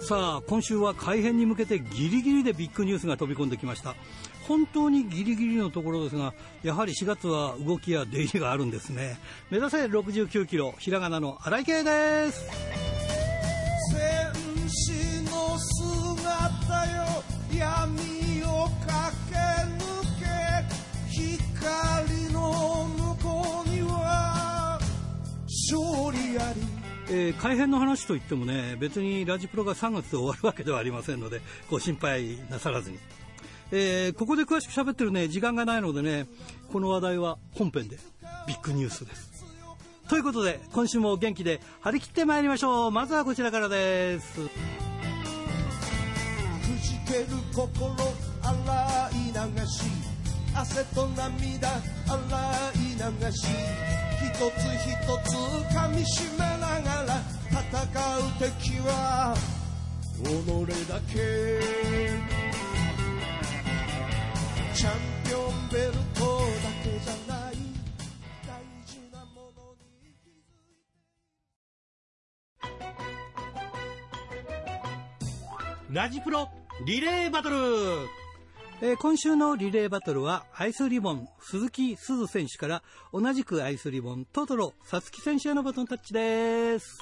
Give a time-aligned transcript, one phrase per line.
[0.00, 3.96] さあ今週は改編に向けてギリギリでビッグニュースが飛び込んできました。
[4.46, 6.32] 本当にギリギリのところですが
[6.62, 9.18] やはり4月は動きや出入りがあるんですね。
[9.50, 12.75] 目指せ69キロひらがなの荒井圭です。
[27.32, 31.40] 改編の話といってもね別にラジプロが3月で終わるわけではありませんので
[31.70, 32.98] ご心配なさらずに、
[33.72, 36.26] えー、ここで詳しく喋ってるね時間がないのでね
[36.72, 37.98] この話題は本編で
[38.46, 39.14] ビッグニュースで。
[39.14, 39.36] す
[40.08, 42.90] ということで今週も元気で張り切ってまいりましょう。
[42.92, 44.34] まずはこちらからです。
[44.34, 44.48] く
[46.80, 47.74] じける心
[48.42, 49.82] 洗い流し。
[50.54, 52.22] 汗と涙洗
[52.76, 53.46] い流し。
[54.36, 54.92] つ一
[55.24, 55.32] つ
[55.74, 57.62] 噛みしめながら戦
[58.18, 59.34] う敵は
[60.22, 60.26] 己
[60.88, 61.14] だけ。
[64.74, 64.92] チャン
[65.26, 67.52] ピオンベルトだけじゃない。
[68.46, 68.52] 大
[68.86, 70.68] 事なものに気づい
[75.88, 75.94] て。
[75.94, 76.50] ラジプロ
[76.84, 77.56] リレーバトル。
[78.82, 86.98] えー、今週のリレーバトルはアイスリボン鈴木鈴選手から同じくアイスリボントトロさつき選手へのバトンタッチです。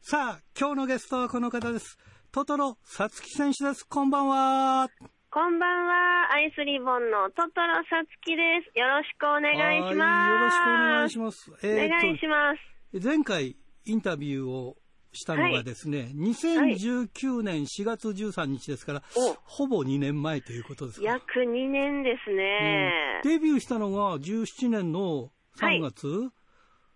[0.00, 1.98] さあ今日のゲストはこの方です。
[2.32, 3.84] トトロさつき選手です。
[3.84, 4.88] こんばんは。
[5.30, 8.78] こんばんはアイスリボンのトトロさつきです。
[8.78, 10.30] よろしくお願いします。
[10.30, 13.06] よろしくお願いします、えー、お願いします。
[13.06, 14.77] 前回インタビューを
[15.12, 19.02] したのがですね、はい、2019年4月13日ですから、
[19.44, 21.06] ほぼ2年前ということですか？
[21.06, 22.92] 約2年ですね、
[23.24, 26.30] うん、デビューしたのが17年の3月、は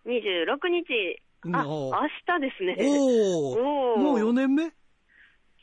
[0.06, 1.22] い、26日。
[1.52, 1.92] あ、明
[2.24, 2.76] 日ですね。
[2.80, 3.98] おお。
[3.98, 4.72] もう4年目？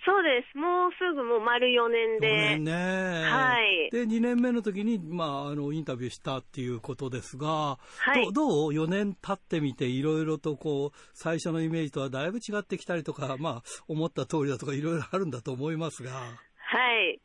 [0.06, 0.58] そうです。
[0.58, 2.28] もうすぐもう丸4年で。
[2.28, 2.74] 4年ね。
[3.30, 3.90] はい。
[3.92, 8.32] で、2年目の時に、まあ、あの、インタビューしたっていうことですが、はい。
[8.32, 16.12] どう ?4 年経ってみて、いろいろとこう、最初のイメージとはだいぶ違ってきたりとか、まあ、思った通りだとか、いろいろあるんだと思いますが。
[16.12, 16.28] は
[17.02, 17.20] い。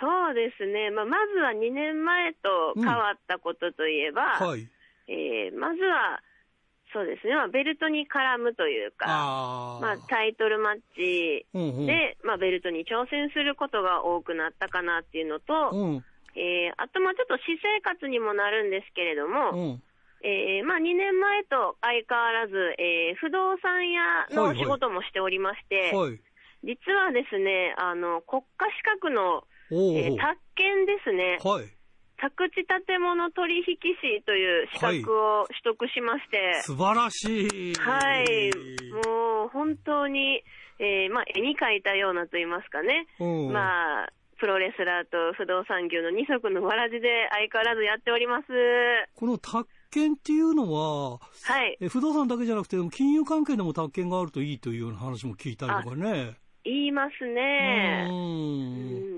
[0.00, 0.90] そうですね。
[0.90, 4.68] まあ、まずは2年前と変わったことといえば、うん、はい。
[5.08, 6.20] えー、まずは、
[6.92, 11.88] そうですね、まあ、ベルトに絡むというか、あまあ、タイトルマッチで、うんうん、
[12.24, 16.04] まあ、ベルトに挑戦することが多くなったかなっていうのと、うん、
[16.34, 19.82] えー、あと、まあ、ちょっと私生活にもなるんですけれども、うん、
[20.22, 26.20] えー、まあ、2年前と相変わらず、えー、不動産屋の仕事もしておりまして、はいはい、
[26.64, 31.38] 実はですね、あの、国家資格の、えー、宅建ですね。
[31.44, 31.77] はい
[32.20, 37.74] 宅地建物取引士という資格を取得しまして、はい、素晴らしい。
[37.74, 38.50] はい。
[39.06, 40.42] もう本当に、
[40.78, 43.06] えー、まあ、絵に描いたようなと言いますかね。
[43.52, 44.08] まあ、
[44.38, 48.46] プロレスラーと不動産業の二足のわらじで相変わらずやっております。
[49.14, 51.18] この宅建っていうのは、は
[51.66, 51.78] い。
[51.88, 56.36] 不動産だけじゃなくて、金融関係でも宅建があるといいというような話も聞いたりとかね。
[56.64, 58.08] 言いますね。
[58.10, 59.17] うん。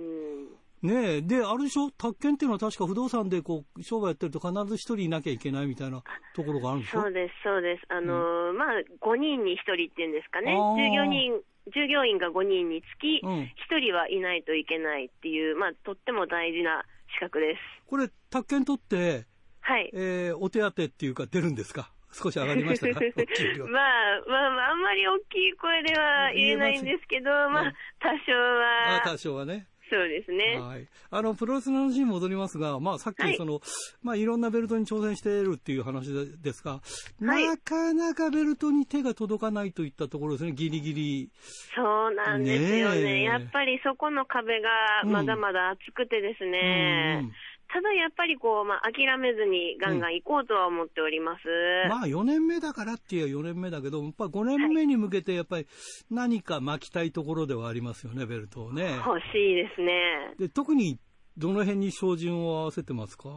[0.82, 6.02] ねえ、で、あるでしょ、宅建っていうのは確か不動産でこう商売やってると必ず一人いなきゃいけないみたいな
[6.34, 7.02] ところがあるんでしょ？
[7.02, 7.84] そうです、そうです。
[7.90, 8.68] あのーうん、まあ、
[9.02, 10.52] 5人に1人っていうんですかね。
[10.56, 11.40] 従業員、
[11.74, 13.46] 従業員が5人につき、1
[13.78, 16.82] 人はいないといけないっていう、まあ、とっても大事な
[17.12, 17.60] 資格です。
[17.86, 19.26] これ、宅建取って、
[19.60, 19.90] はい。
[19.92, 21.92] えー、お手当っていうか出るんですか？
[22.12, 23.00] 少し上がりましたか？
[23.68, 28.96] まあ、まあ、あんまり大きい声では言えないんですけど、まあ、多少は。
[28.96, 29.66] あ多少はね。
[29.90, 30.60] そうですね。
[30.60, 30.86] はい。
[31.10, 33.62] あの、プロレスの話に戻りますが、まあ、さっきその、はい、
[34.02, 36.08] まあ、いろんなベルトに挑戦しているっていう話
[36.40, 36.80] ですが、
[37.20, 41.30] はい、なかなかベルトに手が届かないといったところですね、ギリギリ。
[41.74, 43.02] そうなんですよね。
[43.02, 44.68] ねやっぱりそこの壁が
[45.04, 47.18] まだまだ厚くてですね。
[47.20, 47.32] うんうん
[47.72, 51.46] ただやっぱりこう、まあ、諦めずにガンガン行こうとは思っております。
[51.84, 55.66] うん、まあ、4年目だからっていう4年目だけど、やっぱ5年目に向けてやっぱり
[56.10, 58.96] 何か巻きたいところではありますよね、ベルトをね。
[59.06, 60.34] 欲しいですね。
[60.38, 60.98] で、特に
[61.38, 63.28] どの辺に照準を合わせてますか？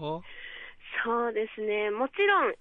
[1.05, 1.91] そうですね。
[1.91, 2.53] もちろん、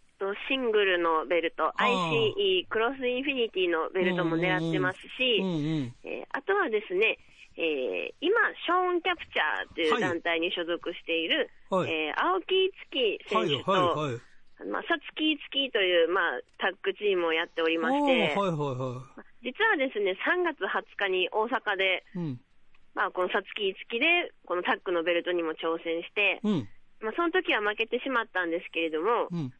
[0.48, 7.18] シングルのベルト、ICE、クロスインフィニティのベルトも狙ってますし、うんうん、えー、あとはですね、
[7.56, 8.32] えー、今、
[8.64, 22.40] ショーンキャプチャーという団体に所属している、はい、えー、青木月選手と、はいはい、まあ、さつき月という、まあ、タッグチームをやっておりまして、はいはいはい、実はですね、3月20日に大阪で、うん、
[22.94, 26.68] まあ、このさつきいつきで、このタックのベルトにも挑戦して、うん、
[27.00, 29.52] まあ、その時は負けてしまったんですけれども、うん、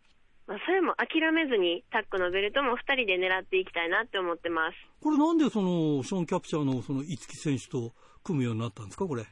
[0.46, 4.76] まあ、それも諦めずに、タックのベルトも2人で狙っていきたいなって思ってます。
[5.00, 7.92] これなんでその、ショーン・キャプチャーのその、五木選手と
[8.24, 9.24] 組むようになったんですか、これ。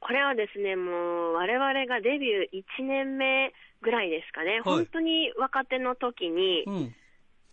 [0.00, 3.52] これはですね、もう、我々がデビュー1年目
[3.82, 6.94] ぐらいですかね、はい、本当に若手の時に、うん、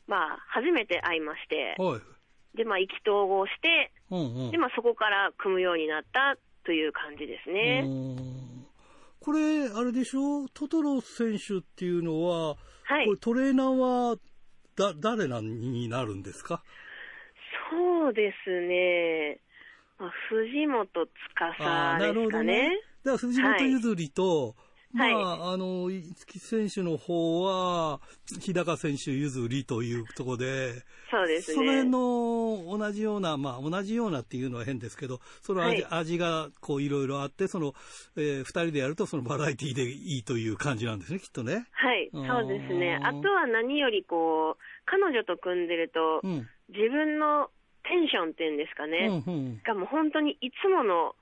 [0.07, 7.83] まあ、初めて会いまして、はい、で、まあ、意気投合して、うんうん、で、まあ、そこから組むようになったという感じですね。
[9.25, 10.47] これ、あれでしょ？
[10.53, 14.17] トトロ選手っていうのは、はい、これトレーナーは
[14.75, 16.61] だ誰になるんですか？
[17.71, 19.39] そうですね。
[19.97, 21.11] まあ、藤本司で
[22.13, 22.69] すかね。
[22.69, 22.69] ね。
[23.03, 24.55] だから藤本譲りと、
[24.97, 27.99] はいまあ、あの、五木選手の方は、
[28.39, 31.55] 日高選手譲りというところで、そうですね。
[31.55, 37.73] その辺の同じような、まあ、同じようなっていうのは変ですけど、その味はい、味がこういろいろあって、その、
[38.15, 41.67] えー、二人でやるとそのバラエティーでいいという感じなんですね、きっとね。
[41.71, 42.99] はい、そうですね。
[43.03, 47.49] あとは何よりこう、彼女と組んでると、うん、自分の
[47.83, 51.15] テンションっていうんですかね、うんうん、がもう本当にいつもの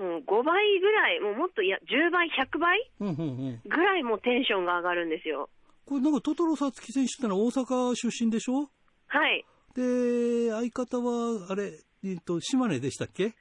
[0.00, 5.50] もう5倍ぐらい、もうもっといや、10倍、100倍ぐらいもテンションが上がるんですよ。
[5.84, 8.70] これなんかトトロサツキ選手ってのは大阪出身でしょ？
[9.08, 9.44] はい。
[9.74, 13.34] で、相方は、あれ、えっと、島根でしたっけ？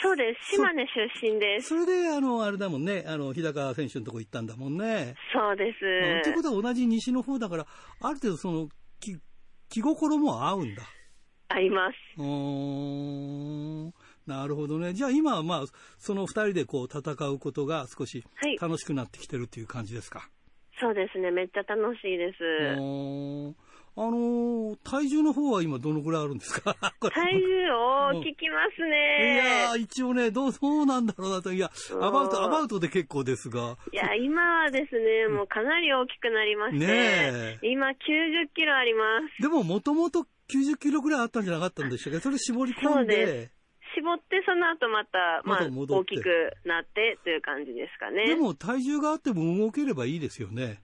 [0.00, 0.54] そうです。
[0.54, 1.70] 島根出身です。
[1.70, 5.16] それで、あの、あれだもんね、あの、日高選手のとこ行ったんだもんね。
[5.32, 5.80] そうです。
[6.22, 7.66] ということは同じ西の方だから、
[8.00, 8.68] ある程度その、
[9.00, 9.16] 気、
[9.68, 10.82] 気心も合うんだ。
[11.48, 11.94] 合います。
[12.20, 13.92] うん。
[14.28, 14.92] なるほどね。
[14.94, 15.64] じゃあ今はまあ、
[15.98, 18.22] その二人でこう戦うことが少し
[18.60, 20.28] 楽しくなってきてるっていう感じですか、はい、
[20.80, 21.30] そうですね。
[21.30, 23.54] めっちゃ楽しいです。
[24.00, 26.72] あのー、体重の方は今どのぐらいあるんですか？
[27.02, 27.72] 体重
[28.16, 29.34] を聞きますね。
[29.34, 31.52] いや一応ね、どう、そうなんだろうなと。
[31.52, 31.68] いや、
[32.00, 33.76] アバウト、アバウトで結構ですが。
[33.92, 37.94] いや、今はですね、もうかなり大きくなりまして、ね今90
[38.54, 39.42] キロあります。
[39.42, 42.20] でももともと90キロぐらいあったんじゃなかったんでしたっけ？
[42.20, 43.50] それ絞り込んで。
[43.98, 48.26] 絞って、その後また、まあ、大きくなってという感じですかね。
[48.26, 50.80] でも、体重があっても動ければいいですよね。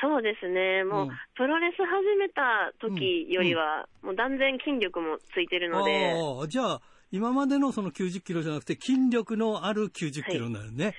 [0.00, 0.84] そうですね。
[0.84, 6.12] もう、うん、プロレス始めた時よりは、うん、もう断然筋力もついてるので。
[6.12, 6.82] ああ、じゃあ、
[7.12, 10.84] 今までのその90キロじゃなくて、筋力のある90キロになるね。
[10.86, 10.94] はい、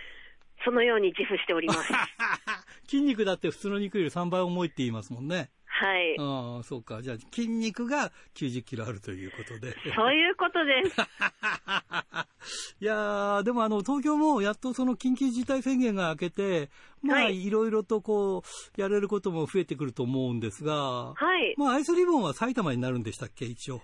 [0.65, 1.91] そのように自負しております。
[2.87, 5.49] 筋肉だって普通の肉より3倍重いって言いますもんね。
[5.81, 6.15] はい。
[6.19, 7.01] ああ、そうか。
[7.01, 9.75] じゃあ、筋肉が90キロあるということで。
[9.95, 11.01] そういうことです。
[12.79, 16.69] いやー、でもあの、東京もやっとその緊急事態宣言が明けて、
[17.01, 18.43] まあ、いろいろとこ
[18.77, 21.55] う、やれることも増えてくると思うんですが、はい。
[21.57, 23.81] まあ、アイスリボンは埼玉になるんでしたっけ、一応。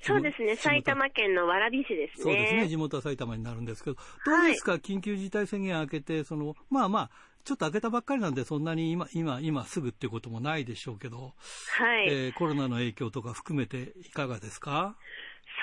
[0.00, 2.22] そうですね、埼玉県の蕨市ですね。
[2.22, 3.96] そうですね、地元は埼玉になるんですけど、
[4.26, 7.10] どうですか、はい、緊急事態宣言明けて、その、まあまあ、
[7.44, 11.32] ちょっと開けたばっかりなんで、そんなに今、今、今すぐっていうこともないでしょうけど、
[11.78, 12.06] はい。
[12.08, 14.96] えー、コロナの影響とか含めていかがですか？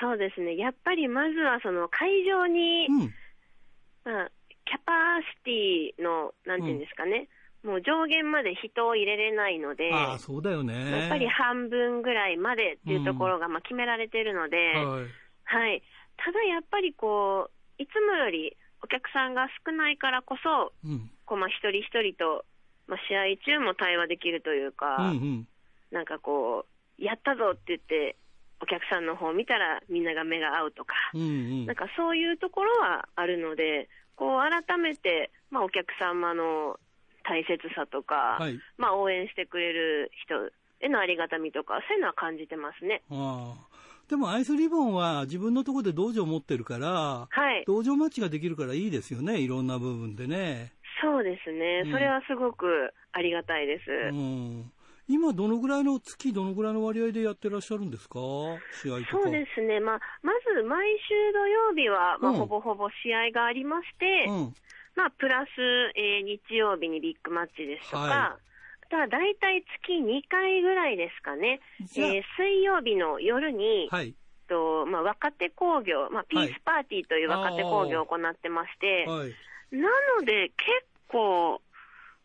[0.00, 0.56] そうですね。
[0.56, 3.14] やっぱりまずはその会場に、うん、
[4.04, 4.30] まあ、
[4.64, 4.92] キャパ
[5.44, 7.28] シティの、なんていうんですかね、
[7.62, 10.90] うん、もう上限まで人を入れれないので、あそうだよね。
[10.90, 15.04] やっぱり半分ぐらいまでっていうところがまあ決められているので、うん、はい、
[15.44, 15.82] はい。
[16.16, 17.48] ただやっぱりこ
[17.78, 22.44] う、いつもよりお客さんが少ないからこそ、うん、こうまあ一人一人と、
[22.86, 25.48] まあ、試合中も対話できるというか、うんうん、
[25.90, 26.66] なんかこ
[26.98, 28.16] う、やったぞって言って、
[28.60, 36.78] お客さんの方を見たらみんなが目が合うとか、うんうん、なんかそういうところはあるので、こう改めて、まあ、お客様の
[37.28, 43.02] 大切さとか、はい、まあ、応援してくれる人へのありがたみとか、そういうのは感じてますね。
[43.10, 43.54] あ
[44.08, 50.72] でもアイスリボンは自分のところで道場持ってるから、はい、道場マッチができるからいいですよね、いろんな部分でね。
[51.02, 53.90] そうですね、うん、それはすごくありがたいです。
[53.90, 54.72] うん。
[55.08, 58.18] 今、どのぐらいの月、どのぐらいの割合でやってらっしゃるんですか、
[58.82, 64.54] 試合そうですね、まあ、まず毎週土曜日は、まあ、ほぼほぼ試合がありまして、うん、
[64.96, 65.48] まあ、プラス、
[65.94, 68.38] えー、日曜日にビッグマッチですとか、は
[68.86, 74.14] い、ただ大体月2回ぐらいですかね、えー、水曜日の夜に、はい。
[74.48, 79.34] とまあ、若手工業、まあ、ピースパーティーという若手工業を行ってまして、はい、
[79.72, 80.56] なので結
[81.08, 81.60] 構、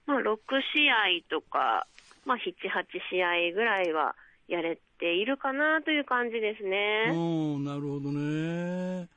[0.05, 0.37] まあ、6
[0.73, 1.87] 試合とか、
[2.25, 4.15] まあ、7、8試合ぐらいは
[4.47, 7.11] やれているかなという感じですね。
[7.11, 9.09] うん、なるほどね。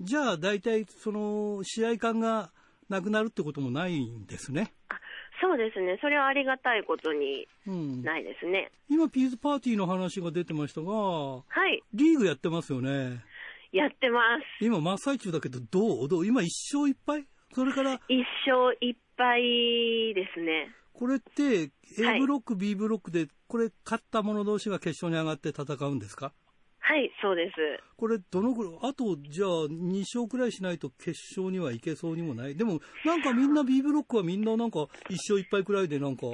[0.00, 2.50] じゃあ、大体、その、試合感が
[2.88, 4.72] なくなるってこともないんですね。
[4.88, 4.98] あ
[5.40, 5.98] そうですね。
[6.00, 8.70] それはありがたいことにないですね。
[8.88, 11.82] うん、今、ピーズパーティーの話が出てましたが、はい。
[11.92, 13.24] リーグやってますよね。
[13.72, 14.64] やってます。
[14.64, 16.08] 今真っ最中だけど、どう？
[16.08, 16.26] どう？
[16.26, 17.26] 今一勝一敗？
[17.54, 18.00] それから。
[18.08, 20.74] 一勝一敗ですね。
[20.92, 26.32] これって、A ブロック、はい、B ブロックで、これ、勝った者同士が決勝に上がって戦うんですか？
[26.80, 27.54] はい、そうです。
[27.96, 32.56] これ、どのぐらい、あと、じゃあ、2勝くらいしないと決勝にはいけそうにもない？
[32.56, 36.26] でも、なんかみんな B ブロックはみんななんか、1勝1敗くらいでなんか。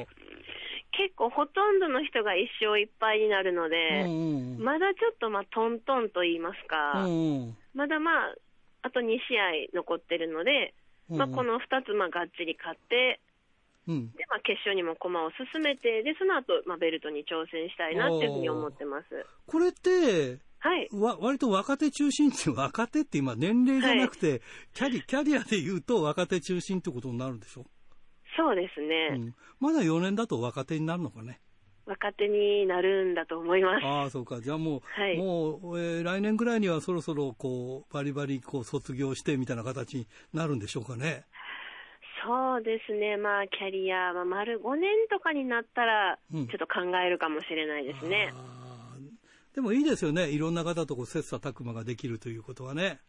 [0.93, 8.35] 結構、ほとんどの人が1勝1敗になるので、うんうん、まだちょっと、まあ、トントンと言いますか、うんうん、まだまあ、
[8.83, 10.75] あと2試合残ってるので、
[11.11, 13.21] まあ、この2つ、まあ、がっちり勝って、
[13.89, 19.07] うん、でまあ、決勝にも駒を進めて、でその後、まあベルトに挑戦したいなっていうふうに思ってます。
[19.47, 24.41] これって、はい、わ割と若手中心って若手って今、年齢じゃなくて、はい、
[24.75, 27.65] キャリキャリアでいうと若手中心ってことになるんでしょ？
[28.37, 31.41] そうですね、うん、まだ4年だと若手になるのかね。
[31.91, 33.85] 若手になるんだと思います。
[33.85, 34.41] ああ、そうか。
[34.41, 41.25] じゃあもう、はい、もう、えー、来年ぐらいにはそろそろ、こう、バリバリ、こう、卒業してみたいな形になるんでしょうかね。
[42.25, 48.33] そうですね、まあ、キャリアは丸5年とかになったら、ちょっと考えるかもしれないですね。
[48.97, 49.11] うん、
[49.55, 53.01] でもいいですよね、いろんな方とこう切磋琢磨ができるということはね。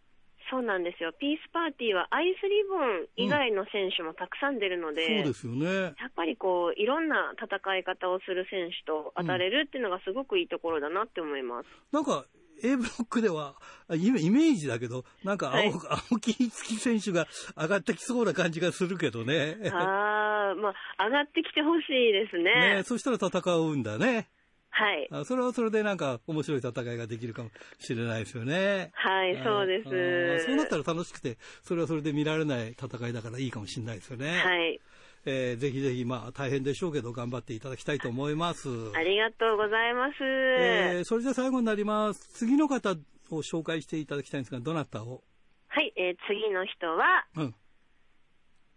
[0.51, 1.13] そうなんですよ。
[1.17, 5.95] ピースパーティーはアイスリボン以外の選手もたくさん出るので、うん、そうですよね。
[5.97, 11.67] やっぱりこう、いろんな戦い方をする選手と当たれるっていうのがすごくいいところだなって思います。
[11.93, 12.25] うん、なんか、
[12.63, 13.55] A ブロックでは、
[13.89, 15.71] イメージだけど、なんか青、はい、
[16.11, 17.27] 青木月選手が
[17.57, 19.57] 上がってきそうな感じがするけどね。
[19.71, 22.75] ああ、まあ、上がってきてほしいですね。
[22.75, 24.29] ねそしたら戦うんだね。
[24.73, 25.25] はい。
[25.25, 28.91] それはそれでなんか面白い戦いができるかもしれないですよね。
[28.93, 30.45] はい、そうです。
[30.45, 34.39] そうなったら楽しくて、それはそれで見られない戦いだからいいかもしれないですよね。
[34.39, 34.79] はい。
[35.25, 38.69] えー、ぜひぜひ、まあ、大変でしょうけど、頑張っていただきたいと思います。
[38.95, 40.13] ありがとうございます。
[40.23, 42.27] えー、それじゃ最後になります。
[42.33, 42.91] 次の方
[43.29, 45.21] を紹介していただきたいんですが、どなたを？
[45.67, 47.55] はい、えー、次の人は、うん、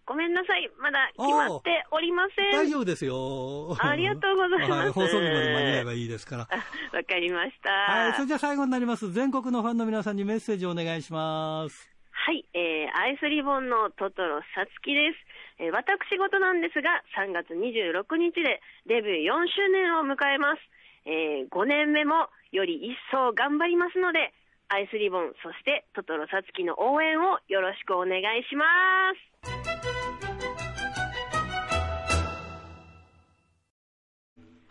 [0.06, 2.52] ごめんなさい、まだ決まっておりません。
[2.52, 3.76] 大丈夫ですよ。
[3.80, 4.70] ありがとうございます。
[4.72, 6.42] はい、放送日まで間に合えばいいですから。
[6.42, 6.48] わ
[7.04, 7.70] かりました。
[7.70, 9.10] はい、それじゃ最後になります。
[9.12, 11.90] 全国のファンの皆さんにメッセージをお願いします。
[12.10, 15.64] はい、えー、アイスリボンのトトロさつきです。
[15.64, 20.60] えー、私事なんですが、3月26日でデビュー4周年を迎えます。
[21.06, 24.32] えー、5年目もより一層頑張りますので、
[24.68, 28.64] アイスリボン、そしてトトロさつきの応援をよろしくお願いしま
[29.12, 29.93] す。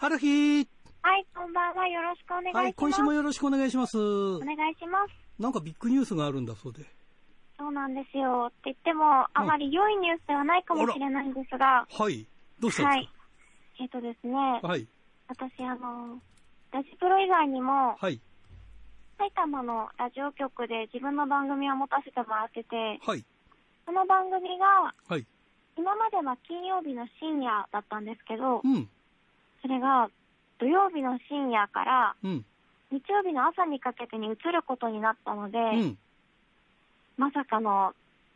[0.03, 0.67] 春日
[1.01, 1.87] はい、こんばんは。
[1.87, 2.63] よろしくお願いします。
[2.65, 3.97] はい、今週もよろしくお願いします。
[3.97, 5.41] お願いします。
[5.41, 6.83] なんかビッグニュースがあるんだそうで。
[7.57, 8.47] そうなんですよ。
[8.49, 11.87] って言っても、あまり良いニュースではないかもしれないんですが。
[11.89, 12.27] はい。
[12.59, 13.07] どうしたんですか？
[13.07, 13.09] はい。
[13.79, 14.35] えっ、ー、とですね。
[14.61, 14.85] はい。
[15.29, 16.19] 私、あの、
[16.73, 18.19] ラジプロ以外にも、はい。
[19.17, 23.23] 埼玉のラジオ局で自分の番組を持たせてもらってて、はい。
[23.85, 25.25] その番組が、はい。
[25.77, 28.89] 今までは金曜日の深夜だったんですけど、うん。
[29.63, 30.09] それが
[30.59, 32.45] 土曜日の深夜から、うん。
[32.91, 35.97] 日曜日の朝にかけてに移ることになったので、うん。
[37.17, 37.93] まさかの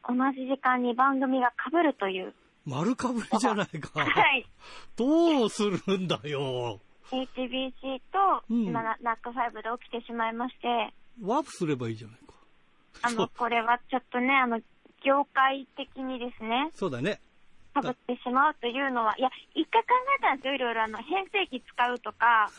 [0.07, 2.33] 同じ時間に番組が被るという。
[2.65, 3.99] 丸かぶりじゃないか。
[3.99, 4.05] は
[4.35, 4.45] い。
[4.97, 6.79] どうするんだよ。
[7.11, 10.93] HBC と、今、ナックファイブで起きてしまいまして。
[11.21, 12.33] ワープすればいいじゃないか。
[13.03, 14.59] あの、これはちょっとね、あの、
[15.05, 16.69] 業界的にですね。
[16.73, 17.19] そうだね。
[17.81, 20.83] かぶってしまうというのは、いや、一回考えたんですよ、いろいろ。
[20.83, 22.49] あの、変声機使うとか。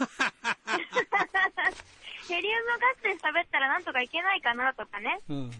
[2.29, 5.21] ヘリウムガスで喋ったらなんとかいけないかなとかね。
[5.29, 5.51] うん。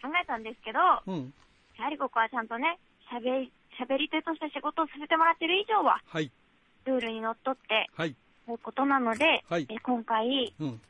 [0.00, 1.34] 考えたんですけど、うん、
[1.78, 2.78] やはりここはちゃんとね、
[3.10, 6.30] 喋り、喋り手として仕事をさせてもらってる以上は、はい。
[6.84, 8.14] ルールにのっとって、はい。
[8.46, 10.80] ということなので、はい、え今回、うん、今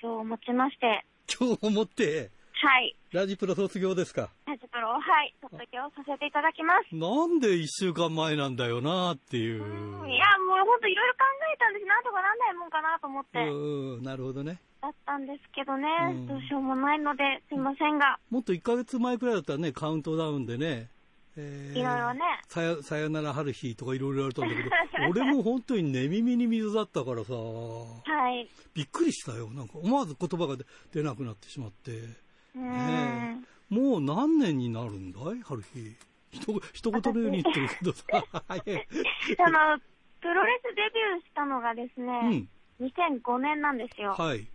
[0.00, 2.96] 日をもちまして、今日をもって、はい。
[3.12, 4.30] ラジプロ卒業ですか？
[4.46, 6.94] ラジプロ、はい、卒業させていただきます。
[6.96, 9.62] なんで一週間前なんだよなっていう。
[9.62, 11.20] ういや、もう本当いろいろ考
[11.54, 11.86] えたんです。
[11.86, 13.38] なんとかなんないもんかなと思って。
[13.40, 14.58] うん、なるほどね。
[14.80, 18.18] だったんですけどね、うん、どうしようもないので、すいませんが。
[18.30, 20.88] もっと1ヶ月前くらいだったらね、カウントダウンでね、
[21.36, 22.20] えー、いろいろね。
[22.48, 24.70] さや、さよなら春日とかいろいろあったんだけど、
[25.10, 28.48] 俺も本当に寝耳に水だったからさ、はい。
[28.72, 29.50] びっくりしたよ。
[29.50, 30.56] なんか思わず言葉が
[30.92, 32.24] 出なくなってしまって。
[32.58, 35.42] ねもう何年になるんだい？
[35.42, 35.96] 春日。
[36.30, 38.04] ひと、一言のように言ってるけどさ。
[38.12, 38.20] あ
[38.56, 39.78] の、
[40.20, 42.48] プロレスデビューしたのがですね、
[42.80, 44.12] うん、2005年なんですよ。
[44.12, 44.38] はい。
[44.38, 44.46] で、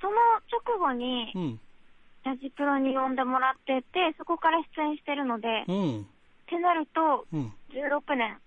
[0.00, 0.16] その
[0.52, 1.60] 直後に、うん、
[2.24, 6.04] ラジプロに呼んでもらってて、そこから出演してるので、うん、っ
[6.46, 8.38] てなると、うん、16年。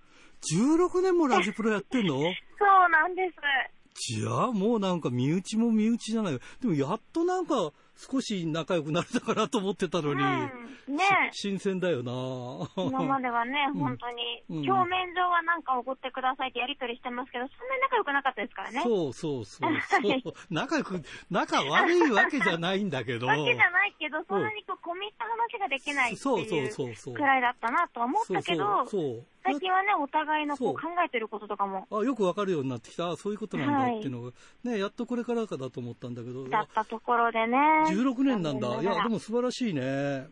[0.54, 2.16] 16年もラジプロやってんの？
[2.20, 3.36] そうなんです。
[4.00, 6.40] じゃあもうなんか身内も身内じゃない。
[6.62, 11.04] でもやっとなんか、少し仲良くなれたかなと思ってたのに、うん、ね。
[11.34, 12.12] 新鮮だよな。
[12.78, 18.82] 今まではね、本当に、表面上はなんかおごってくださいってやりとりしてますけど、そんなに仲良くなかったですからね。
[18.84, 19.72] そうそうそう
[20.24, 20.34] そう。
[20.50, 21.02] 仲良く、
[21.32, 23.28] 仲悪いわけじゃないんだけど。
[23.28, 31.88] わけじゃないけど、そんなにこう、込み入った話ができないっていうくらいだったなとは思ったけど、そうそう最近はね、お互いのこう考えてることとかも。
[31.92, 33.16] あ、よくわかるようになってきた。
[33.16, 34.34] そういうことなんだっていうのが、は
[34.66, 36.48] い、ね、やっとこれからかだと思ったんだけど。
[36.48, 37.58] だったところでね。
[37.88, 38.82] 16年なんだ。
[38.82, 40.28] いや、でも素晴らしいね。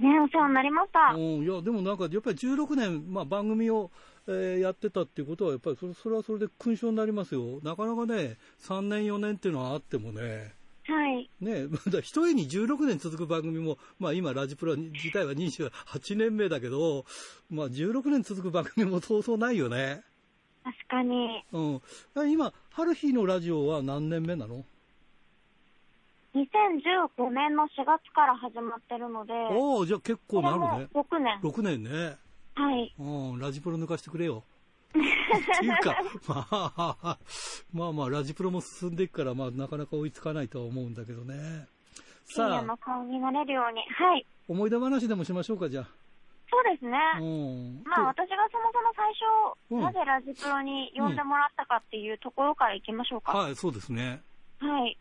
[0.00, 1.14] ね、お世話になりました。
[1.14, 3.90] うん、いや、でもなんか、やっぱり16年、まあ番組を、
[4.26, 7.60] えー、やってたっていうことは、やっぱりそれそれはそれで勲章になりますよ。
[7.62, 10.54] なかなかね、3年4年っていうのはあってもね、
[10.86, 11.28] はい。
[11.40, 17.04] ね まだ一重に16年続く番組も、まあ今、ラジプロ自体は28年目だけど、
[17.50, 20.02] まあ16年続く番組もそうそうないよね。
[20.62, 21.44] 確かに。
[21.52, 22.32] うん。
[22.32, 24.64] 今、春日のラジオは何年目なの
[26.34, 29.32] ？2015年の4月から始まってるので。
[29.52, 30.88] おおじゃあ結構なるね。
[30.94, 31.40] 6年。
[31.40, 32.16] 6年ね。
[32.54, 32.94] はい。
[32.98, 34.44] うん、ラジプロ抜かしてくれよ。
[35.26, 35.96] っていうか、
[36.28, 37.18] まあ、
[37.72, 41.66] まあまあ、ラジプロも進んでいくから、まあ、なかなか追いつかないとは思うんだけどね。
[42.24, 42.62] さあ。
[42.62, 43.80] の顔になれるように。
[43.82, 44.26] はい。
[44.48, 45.84] 思い出話でもしましょうか、じゃあ。
[46.48, 46.98] そうですね。
[47.18, 53.32] うん、まあ、私がそもそも最初、うん、なぜラジプロに呼んでもらったかっていうところからいきましょうか。
[53.32, 54.22] うん、はい、そうですね。
[54.60, 54.96] はい。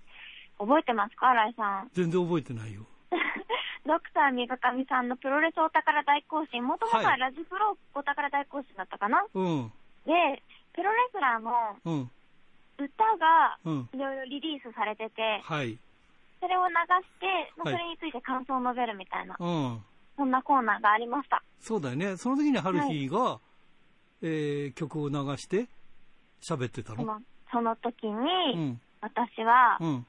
[0.57, 1.89] 覚えてますか、新井さん？
[1.93, 2.85] 全然覚えてないよ。
[3.85, 9.71] ドクター三上さんのプロレスお宝大行進、もともとはラジプロお宝大行進だったかな、うん。
[10.05, 10.43] で、
[10.73, 11.51] プロレスラーの
[12.77, 13.57] 歌が
[13.93, 15.77] いろいろリリースされてて、はい。
[16.39, 16.79] それを流し
[17.19, 19.83] て、それについて感想を述べるみたいな、うん。
[20.17, 21.41] そんなコーナーがありました。
[21.59, 22.17] そうだよね。
[22.17, 23.39] その時にハルヒーが、は
[24.21, 25.67] い、えー、曲を流して
[26.41, 26.97] 喋ってたの？
[26.97, 27.21] その
[27.51, 28.13] その時に、
[28.55, 30.05] うん、私は、うん、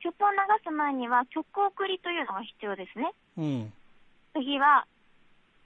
[0.00, 3.12] 曲を流す前には曲送りというのが必要ですね。
[3.36, 3.72] うん。
[4.32, 4.86] 次は、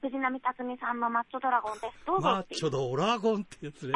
[0.03, 2.07] 藤波辰巳さんのマッチョドラゴンです。
[2.07, 3.93] どうぞマッチョドラゴンってやつね。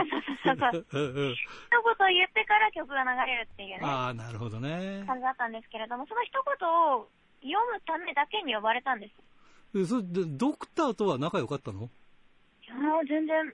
[0.46, 0.86] そうそうそう。
[1.34, 3.80] 一言言ってから曲が流れるっていうね。
[3.82, 5.02] ああ、なるほどね。
[5.06, 7.08] 感じだったんですけれども、その一言を
[7.42, 9.14] 読むためだけに呼ばれたんです。
[9.74, 11.90] え、それで、ドクターとは仲良かったの？
[12.62, 12.74] いや、
[13.08, 13.52] 全然。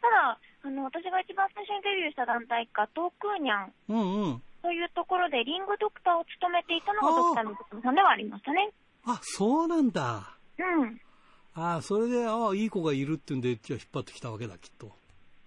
[0.00, 3.72] ただ、あの、私が一番最初にデビューした団体、ガトークーニャン。
[3.88, 4.42] うんうん。
[4.62, 8.72] というところで、リングドクターを務めていたのがドクターのさんではありましたね。
[9.04, 10.38] あ、そうなんだ。
[10.58, 11.00] うん。
[11.54, 14.90] ああ、それで、ああ、いい子がいるっていうんで、じゃあ引っ張ってきたわけだ、きっと。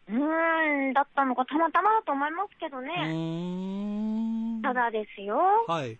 [0.08, 2.88] うーん、だったのか、たまたまだと思いますけどね。
[4.64, 5.38] ただですよ。
[5.68, 6.00] はい。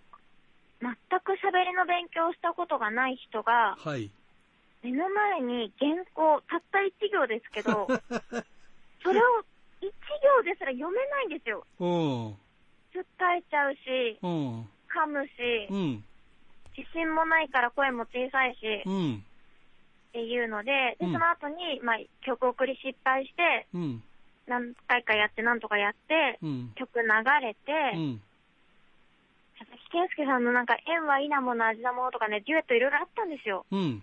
[0.80, 4.12] 全く喋りの勉強をしたことがない人が、はい。
[4.82, 7.88] 目の前に原稿、たった1行ですけど、
[9.04, 9.44] それを
[9.82, 9.92] 1
[10.40, 11.66] 行ですら読めないんですよ。
[11.80, 11.86] う
[12.32, 12.38] ん。
[12.94, 14.70] つっかえちゃうし、うん。
[14.88, 16.04] 噛むし、うん。
[16.78, 19.26] 自信もないから声も小さいし、うん。
[20.18, 24.04] っていうので、で、その後に、まあ、曲送り失敗して、うん、
[24.48, 28.22] 何回かやって、なんとかやって、うん、曲流れて、うん、
[29.60, 33.68] 佐々木健介さんのなんか、縁はいいなもの、味なものとかね、デュエットいろいろあったんですよ。
[33.70, 34.02] うん。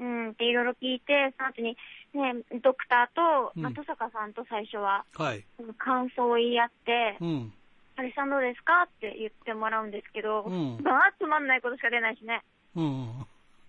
[0.00, 1.76] うん、っていろいろ聞いて、その後に、
[2.12, 5.44] ね、ドクターと、まあ、登坂さんと最初は、はい。
[5.78, 7.52] 感想を言い合って、うん。
[7.94, 8.82] あれさんどうですか？
[8.82, 12.42] って言ってもらうんですけど、うん、 まあ、つまんないことしか出ないしね。
[12.74, 13.26] うん。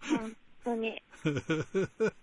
[0.09, 1.01] 本当に。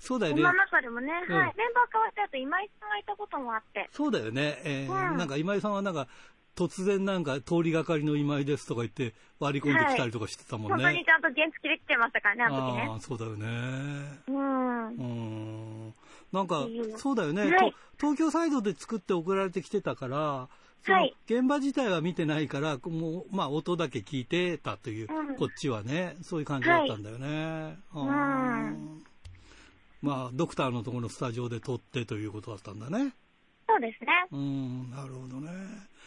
[0.00, 0.42] そうだよね。
[0.42, 1.54] その中でもね、うん、はい。
[1.56, 3.88] メンバー変わった後、今井さんがいたこともあって。
[3.92, 4.60] そうだよね。
[4.64, 6.08] えー、うん、なんか今井さんはなんか、
[6.56, 10.84] 突然なんか通りがかりの今井ですとか言って割り込んできたりとかしてたもんね。
[10.84, 12.88] はい、本当にちゃんと原付で来てましたからね、あの時ね。
[12.90, 13.46] ああ、そうだよね。
[14.28, 14.86] うん。
[14.88, 14.90] う
[15.88, 15.94] ん。
[16.32, 20.48] なんか、そうだよね、はい、東京サイドで作って送られてきてたから、
[20.84, 27.76] はい、現場自体は見てないから、もう、まあ、音だけ聞いてたという、うん、こっちはね、そういう感じだったんだよね。
[27.92, 29.04] はい、うん。
[30.02, 33.12] まあ、ドクターのところのスタジオで撮ってということだったんだね。
[33.68, 34.12] そうですね。
[34.30, 35.50] うん、なるほどね。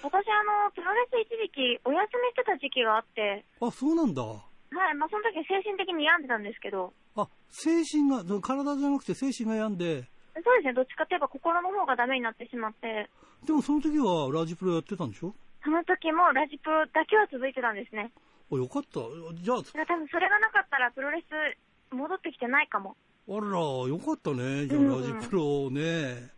[0.02, 3.46] 私、あの、プロレス一時期お休みしてた時期があって。
[3.60, 4.24] あ、そうなんだ。
[4.24, 6.94] はい、まあ、その時精神的に病んでたんですけど。
[7.18, 10.08] あ、精神が、体じゃなくて精神が病んで。
[10.44, 13.10] そうですね、どっちかといえば心の方がダメになってしまって。
[13.46, 15.34] でもその時はラジプロやってたんでしょ？
[15.64, 18.12] その時もラジプロだけは続いてたんですね。
[18.52, 19.00] あ、よかった。
[19.34, 19.58] じゃあ。
[19.60, 22.96] いや、多分それがなかったらプロレス戻ってきてないかも。
[23.28, 24.68] あら、よかったね。
[24.68, 26.32] じゃあラジプロね。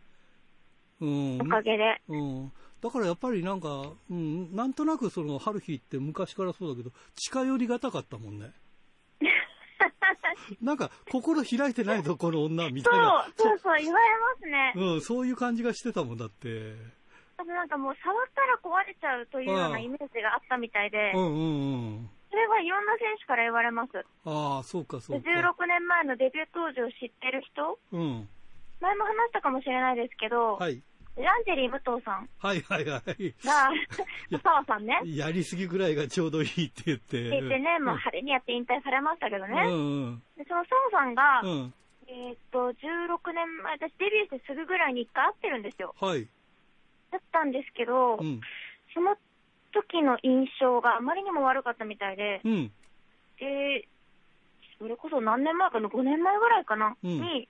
[1.00, 2.00] うん、おかげで。
[2.08, 2.52] うん。
[2.80, 8.50] だからやっぱりなんか、うん、なんとなくその、春日って昔からそうだけど、近寄りがたかったもんね。
[10.62, 13.26] なんか、心開いてないぞ、この女、みたいな。
[13.36, 14.72] そう、そうそう、言われますね。
[14.76, 16.74] うん、そういう感じがしてたもんだって。
[17.44, 21.36] なんかもう触ったら壊れちゃうというようなイメージがあったみたいで、うんうんう
[21.98, 23.90] ん、それはいろんな選手から言われます。
[24.24, 25.28] ああ、そうかそうか。
[25.28, 28.28] 16年前のデビュー当時を知ってる人、うん、
[28.80, 30.82] 前も話したかもしれないですけど、はい、
[31.16, 32.28] ランジェリー武藤さん。
[32.38, 33.34] はいはいはい。
[33.44, 35.00] が、澤さんね。
[35.04, 37.28] やりすぎぐらいがちょうどいいって言って。
[37.28, 39.52] って言ってね、もう派手にやって引退されましたけどね。
[39.66, 41.74] うんうん、でその澤さんが、うん、
[42.08, 45.94] えっと、16年前、私デビューしてすぐぐらいに一回会ってるんですよ。
[46.00, 46.26] はい。
[47.10, 48.40] だったんですけど、うん、
[48.94, 49.16] その
[49.72, 52.72] 時の印象があまりにも悪かったみたいで、うん、
[53.38, 53.88] で、
[54.78, 57.48] それこそ何年前かの5年前ぐらいかな、に、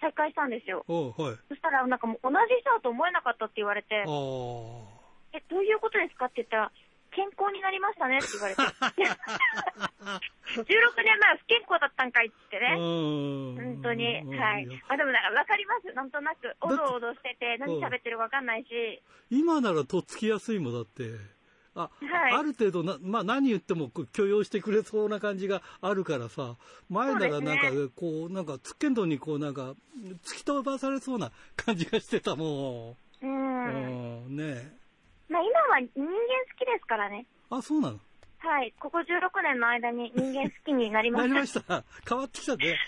[0.00, 0.84] 再開したんですよ。
[0.88, 6.72] はい、そしたら、なんかもう同じ人だと思えなかったって言われて、え、どういうことですかって言ったら、
[7.10, 8.62] 健康になりましたねって言われて。
[10.50, 12.74] 16年前は不健康だったんかいってね。
[12.76, 14.04] 本当に。
[14.36, 14.66] はい。
[14.88, 15.92] あ、でもなんかわかります。
[15.92, 19.02] なんとなく、おどおどしてて、何喋ってるかわかんないし。
[19.30, 21.39] 今ならとっつきやすいもんだって。
[21.74, 26.56] あ、はい、ある程度な、まあ何言っても許容してくれそうな感じがあるからさ、
[26.88, 29.74] 前ならなんか、ね、こう、なんか、つっけんどにこうなんか、
[30.24, 33.26] 突き飛ばされそうな感じがしてたもん。
[33.26, 34.24] うん。
[34.26, 34.76] うん、ね
[35.28, 36.14] まあ今は人間好
[36.58, 37.26] きですからね。
[37.50, 37.98] あ、そうなの？
[38.38, 38.72] はい。
[38.80, 41.28] ここ16年の間に人間好きになりました。
[41.28, 41.84] なりました。
[42.08, 42.78] 変わってきたね。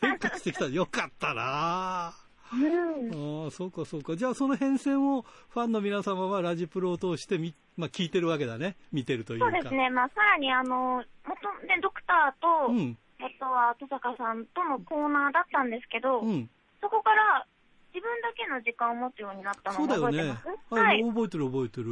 [0.00, 0.66] 変化してきた。
[0.66, 2.14] よかったな
[2.52, 4.16] うん、ああ、そうかそうか。
[4.16, 8.76] じゃあその変遷をファンの皆様はラジプロを通してみ、まあ聞いてるわけだね。
[8.92, 9.50] 見てるというか。
[9.50, 9.90] そうですね。
[9.90, 17.46] まあさらにあの、元ね、ドクターと、うん、あとは戸坂さんとのコーナーだったんですけど、うん、そこから
[17.94, 20.92] 自分だけの時間を持つようになったのを覚えてます、そうだよね。
[20.92, 21.86] はい、覚えてる覚えてる。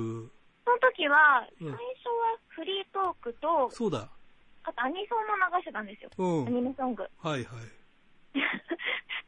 [0.65, 1.81] その時は、最初は
[2.49, 4.09] フリートークと、そうだ。
[4.63, 6.11] あとアニソンも流してたんですよ。
[6.19, 7.03] うん、アニメソング。
[7.19, 7.80] はいはい。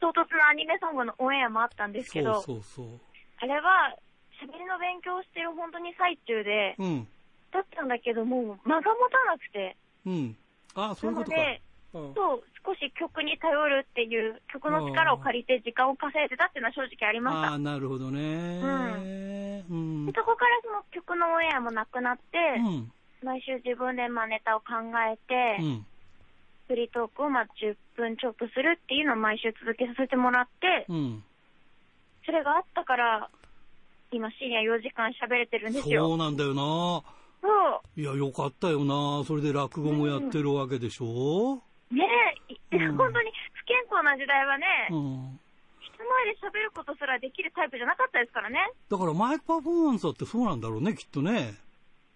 [0.01, 3.01] 唐突なアニメソングのオンエアもあったんですけど、そうそうそう
[3.39, 3.97] あれは、
[4.41, 7.09] 喋りの勉強してる本当に最中で、うん、
[7.53, 9.77] だったんだけども、間が持たなくて。
[10.07, 10.37] うん。
[10.75, 11.37] ああ、そういうことか。
[11.37, 11.63] なので、
[11.93, 17.51] そう、少し曲に頼るっていう、曲の力を借りて時間を稼いでたっていうのは正直ありました。
[17.51, 18.61] ああ、なるほどね。
[19.69, 20.07] うん。
[20.07, 24.75] でそこからその曲のオンエアもなくなって、うん、毎週自分でまあネタを考
[25.11, 25.87] えて、うん、
[26.69, 31.25] フリートークをまあ10分ちょっとするっていうのを毎週続けさせてもらって、うん、
[32.25, 33.29] それがあったから、
[34.13, 36.09] 今深夜4時間喋れてるんですよ。
[36.09, 37.03] そうなんだよな。
[37.41, 37.49] そ
[37.97, 38.01] う。
[38.01, 39.25] いや、よかったよな。
[39.25, 42.09] それで落語もやってるわけでしょ、うんね
[42.73, 45.39] え、うん、本当に不健康な時代はね、うん、
[45.85, 48.59] 人前で喋ることすらできるタイプじゃなかったですからね。
[48.89, 51.55] だからマイクパフォーマンスだってそうなんだろうね、きっとね。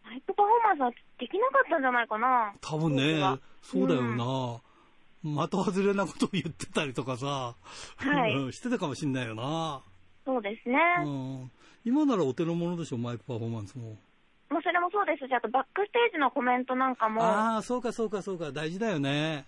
[0.02, 2.54] マイクパフォーマンスはできなかったんじゃないかな。
[2.62, 3.20] 多分ね、
[3.70, 4.60] そうだよな。
[5.24, 7.56] うん、的外れなことを言ってたりとかさ、
[7.96, 9.82] はい、してたかもしんないよな。
[10.24, 10.78] そうですね。
[11.04, 11.50] うん、
[11.84, 13.96] 今ならお手の物でしょ、マイクパフォーマンスも。
[14.50, 17.22] もうそれもそうですし、あとバックステージのコメントなんかも。
[17.22, 19.44] ああ、そうかそうかそうか、大事だよね。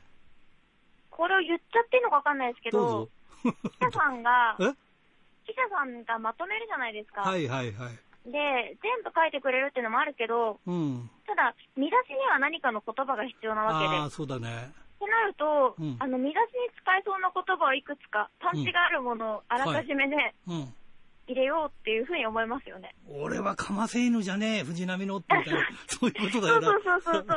[1.11, 3.09] これを言っちゃっていいのかわかんないですけど、
[3.43, 3.51] 記
[3.81, 4.57] 者さんが、
[5.47, 7.23] 記者さんがまとめるじゃないですか。
[7.23, 8.08] はいはいはい。
[8.31, 13.97] で、全部書いてくれるっていうのもあるけど、うん、ただ、見出しには何かの言葉が必要なわけで。
[13.97, 14.73] ああ、そうだね。
[14.97, 20.69] ってなると、うん、あの、見出しに使えそうな言葉をいくつか、パンチがあるものをあらかじめね、うんはい、
[21.29, 22.95] 入れようっていうふうに思いますよね。
[23.09, 26.69] 俺はかませ犬じゃねえ、藤波のってみたいな、 そういうことだよな。
[26.69, 27.25] そうそうそうそう。
[27.25, 27.35] キ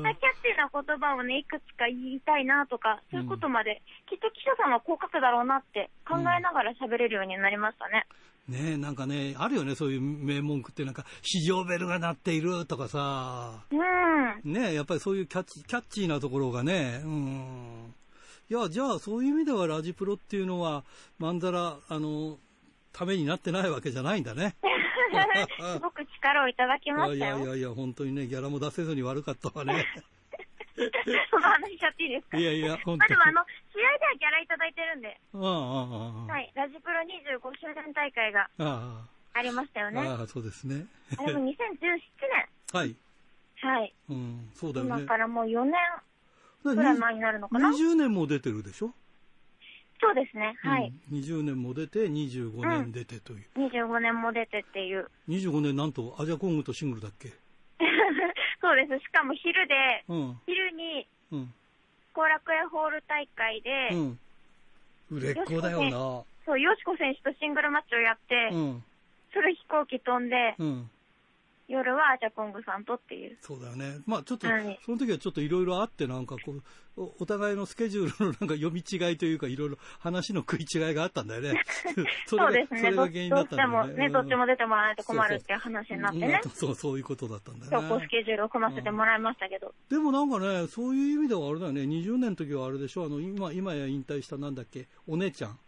[0.00, 8.06] ャッチーな言葉をね、いくつか言いたいなとか、そういうことまで、うん、きっと記者さんはこう書くだろうなって考えながら喋れるようになりましたね。
[8.48, 13.64] うん、ねえ、なんかね、あるよね、そういう名文句って、なんか、市場ベルが鳴っているとかさ。
[13.70, 13.76] う
[14.48, 14.52] ん。
[14.52, 17.94] ねえ、やっぱりそういうキャッチキャッチーなところがね、うん。
[18.50, 20.84] いや、じゃあ、そういう意味ではラジプロっていうのは、
[21.18, 22.38] まんざら、あの、
[22.92, 24.56] ためになってないわけじゃないんだね。
[25.72, 27.36] すごく力をいただきましたよ。
[27.36, 29.86] いやいやいや、本当にね、ギャラも出せずに悪かったわね。
[31.30, 32.38] その話しちゃっていいですか？
[32.38, 32.98] いやいや、 本当に。
[32.98, 35.20] まあでもあの、試合ではギャラいただいてるんで。
[35.34, 36.50] ああ、ああ、はい。
[36.54, 40.00] ラジプロ25周年大会がありましたよね。
[40.00, 40.86] ああ、そうですね。
[41.18, 41.50] あれも2017
[41.82, 42.48] 年。
[42.72, 42.96] はい。
[43.60, 43.94] はい。
[44.08, 45.02] うん、そうだよね。
[45.02, 45.74] 今からもう4年
[46.64, 48.94] ぐらい前になるのかな？20年も出てるでしょ？
[50.00, 50.92] そうですね、はい。
[51.10, 53.46] うん、20年も出て、25年出てという。
[53.56, 55.10] うん、25年も出てっていう。
[55.28, 57.32] 25年なんとアジアコングとシングルだっけ？
[58.60, 58.98] そうです。
[58.98, 61.06] しかも昼で、うん、昼に、
[62.12, 63.90] 後楽園ホール大会で、
[65.10, 66.22] 売れっ子だよな。
[66.44, 68.50] そう、よしこ選手とシングルマッチをやって、
[69.32, 70.56] それ飛行機飛んで、
[71.68, 73.36] 夜はアジャコングさんとっていう。
[73.42, 74.00] そうだよね。
[74.06, 76.62] まあちょっと、はい、その時はちょっといろいろあって、なんかこう
[76.96, 81.62] お、お互いのスケジュールのなんか読み違いというか、いろいろ話の食い違いがあったんだよね。
[82.26, 82.80] そそうですね。
[82.80, 83.86] それが原因だったんだよね。
[83.86, 86.40] どっちもね、どっちも出てもらわないと困るっていう話になってね。
[86.54, 87.88] そう、そういうことだったんだよね。
[87.88, 89.74] 今日スケジュールを組ませてもらいましたけど。
[89.90, 95.58] でもなんかね、そういう意味ではあれだよね、20年の時はあれでしょ、あの、今、今や引退したなんだっけ、お姉ちゃん。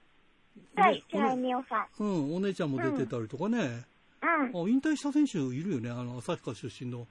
[0.77, 2.03] はい、千みおさん。
[2.03, 3.59] うん、お姉ちゃんも出てたりとかね。
[3.59, 3.85] うん。
[4.23, 4.29] あ、
[4.69, 5.91] 引退した選手いるよね。
[5.91, 7.07] あの、旭川出身の、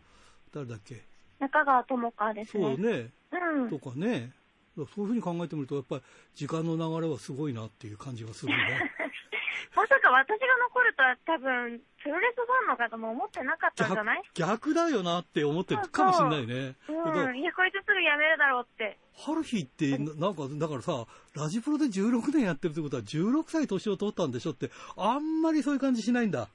[0.53, 1.01] 誰だっけ？
[1.39, 2.63] 中川智香ですね。
[2.63, 3.09] そうね。
[3.31, 3.69] うん。
[3.69, 4.31] とかね。
[4.75, 6.01] そういうふうに考えてみると、やっぱり
[6.35, 8.91] 時間の流れはすごいなっていう感じがするね。
[9.75, 14.23] まさか私が残るとは多分、プロレスファンの方も思ってなかったんじゃない？
[14.33, 16.75] 逆だよなって思ってるかもしれないね。
[16.87, 17.37] そうん。
[17.37, 18.97] いや、こいつすぐ辞めるだろうって。
[19.17, 26.47] ハルヒって、なんか、だからさ、ラジプロで16年やってるってことは16歳年を取ったんでしょって、あんまりそういう感じしないんだ。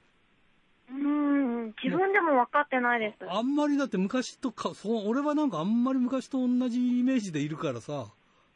[0.89, 3.25] うん、自分でも分かってないです。
[3.29, 8.07] あんまりだって昔とか、そう、俺はなんかあんまり昔と同じイメージでいるからさ。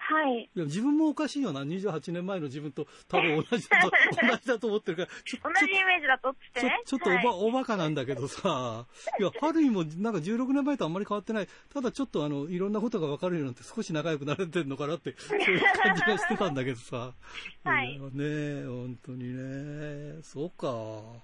[0.09, 0.49] はい。
[0.55, 1.61] いや、自分もおかしいよな。
[1.61, 3.91] 28年前の自分と多分同じだと、
[4.27, 5.09] 同じだと思ってるから。
[5.53, 6.81] 同じイメージだとってね。
[6.83, 8.87] ちょっとおば、はい、おバカなんだけどさ。
[9.19, 11.47] いや、春にもなんか16年前とあんまり変わってない。
[11.71, 17.13] ただちょっとあの、いろんなことが分かるようになって少し仲良くなれてるのかなって、そういう感じがしてたんだけどさ。
[17.63, 17.99] はい。
[17.99, 20.23] ね本当にね。
[20.23, 21.21] そうか。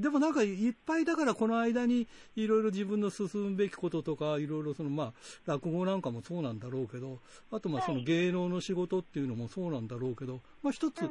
[0.00, 5.12] でもなんかいっぱいだからこの間にいろいろ自分の進むべきこととか、いろいろそのまあ、
[5.46, 7.18] 落語なんかもそうなんだろうけど、
[7.50, 11.08] あとまあその芸能の仕事っていうのもそうなんだろうけど、まあ一つ、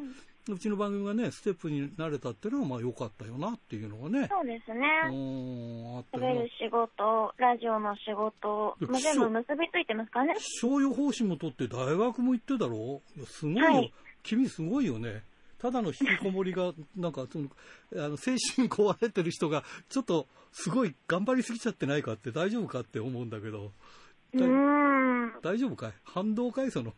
[0.49, 4.27] うちの番組がね、ステップになれたっていうのはまあ良かったよなっていうのがね。
[4.29, 4.87] そうですね。
[5.09, 6.41] うん、あったよ。
[6.41, 10.35] る仕事、ラジオの仕事、まあ、全部結びついてますかね。
[10.37, 13.93] 気象予報士も取って大学も行ってだろうすごいよ、はい、
[14.23, 15.23] 君すごいよね。
[15.63, 17.47] ただの引きこもりが、なんか、その、
[17.95, 23.71] あの、精神壊れてる人が、ちょっと、すごい頑張りすぎちゃってないかって大丈夫かって思うんだけど。
[25.41, 25.93] 大丈夫かい？
[26.04, 26.71] 反動かい？
[26.71, 26.93] その、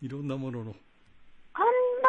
[0.00, 0.66] いろんなものの。
[0.66, 0.76] 頑張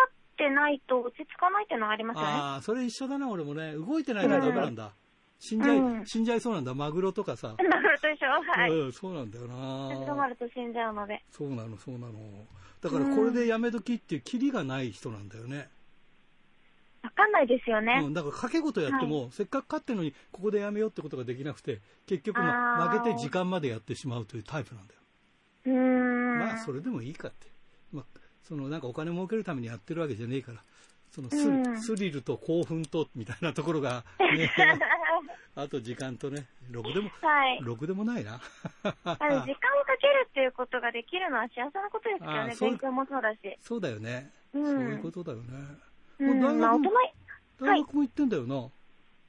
[0.08, 2.28] ってないと落ち着かないっていうのがありますよね。
[2.30, 3.74] ああ、それ一緒だな、俺もね。
[3.74, 4.94] 動いてないとダメなんだ。
[5.39, 6.76] 死んじゃい、うん、死んじゃいそうなんだ。
[6.76, 7.56] マグロとかさ。
[7.58, 8.70] マグロと一緒はい。
[8.70, 9.56] うん、そうなんだよな。
[9.89, 11.24] 止まると死んじゃうので。
[11.32, 12.46] そうなの、そうなの。
[12.82, 15.70] だからこれでやめ時っていうキリがない人なんだよね。
[17.04, 18.02] わかんないですよね。
[18.04, 25.00] うん、だから掛け事やっても、はい、せっかく勝ってるのに、ここでやめようってことができなくて、結局、ま負けて時間までやってしまうというタイプなんだよ。
[25.65, 26.39] うん。
[26.39, 27.48] まあ、それでもいいかって。
[27.91, 30.63] まあ、その、なんかお金儲けるためにやってるわけじゃねえから。
[31.12, 34.50] そのス,、スリルと興奮と、みたいなところが、ね、
[35.55, 38.39] あと時間とね、ろくでも、はい、ろくでもないな。
[38.39, 38.39] 時
[38.84, 43.38] 間をかけるっていうことができるのは幸せなことですよね、勉強もそうだし。
[43.60, 44.31] そうだよね。
[44.53, 45.43] うん、そういうことだよね。
[46.19, 46.91] うん、大学も、
[47.60, 48.71] 大学も行ってんだよな、はい、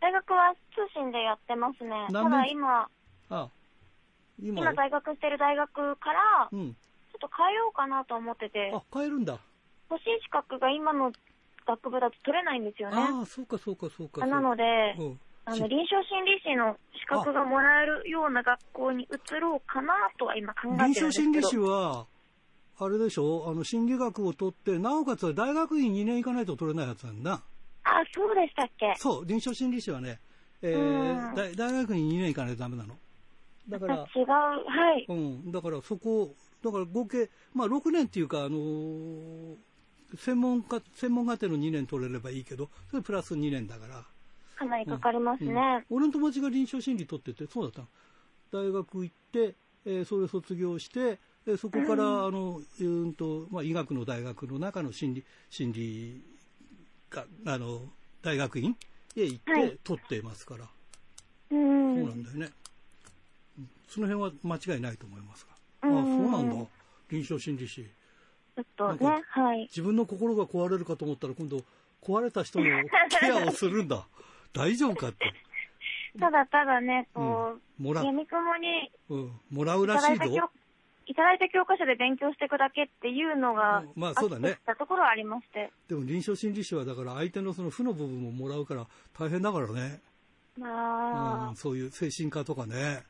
[0.00, 2.06] 大学は通信でやってますね。
[2.12, 2.88] ただ今、
[3.30, 3.48] あ
[4.40, 6.78] 今、今在学してる大学から、うん、ちょ
[7.16, 8.72] っと変えようかなと思ってて。
[8.74, 9.38] あ、変えるんだ。
[9.90, 11.12] 欲しい資格が今の
[11.66, 12.96] 学部だと取れないんですよね。
[12.96, 14.26] ああ、そうかそうかそうか。
[14.26, 21.06] なので、うん、あの、臨床心理士の資格がもらえるような学校に移ろうかなとは今考えてるんですけど。
[21.08, 22.06] 臨床心理士は、
[22.78, 23.44] あれでしょ？
[23.48, 27.42] あの、心理学を取って、なおかつ大学院2年行かないと取れないやつなんだ。
[27.84, 28.94] あ、そうでしたっけ？
[28.96, 30.20] そう、臨床心理士はね、
[30.62, 32.94] えー、大大学院2年行かないとダメなの。
[33.68, 35.06] だから、違う、はい。
[35.08, 39.56] うん、だからそこ、だから合計、まあ6年っていうか、あのー、
[40.16, 44.04] 専門家、専門家庭の2年取れればいいけど、それプラス2年だから。
[44.62, 45.84] かなりかかりますね。
[45.90, 47.84] うん、俺の友達が臨床心理取ってて、そうだっ
[48.50, 56.22] た大学行って、えー、それ卒業して、でそこから、あの、うんと、まあ、医学の大学の中の心理、心理
[57.10, 57.82] が、あの、
[58.22, 58.76] 大学院
[59.16, 60.64] へ行って取ってますから。
[60.64, 60.70] はい、
[61.50, 61.60] そう
[62.08, 62.50] なんだよね。
[63.88, 65.46] その辺は間違いないと思います
[65.80, 65.88] が。
[65.88, 66.66] ああ、そうなんだ。
[67.10, 67.84] 臨床心理士。
[67.84, 69.62] ちょっとね、はい。
[69.62, 71.62] 自分の心が壊れるかと思ったら、今度、
[72.02, 72.64] 壊れた人の
[73.20, 74.06] ケアをするんだ。
[74.52, 75.32] 大丈夫かって。
[76.18, 80.50] ただただね、こう、うん、もら闇雲に、うん、もらうらしいぞ。
[81.06, 84.58] いただいた教科書で勉強していくだけっていうのが、まあそうだね。
[84.64, 85.72] たところはありまして。
[85.88, 88.86] でも臨床心理士はだから相手のその負の部分ももらうから
[89.18, 90.00] 大変だからね。
[90.56, 93.02] まあ、うん、そういう精神科とかね。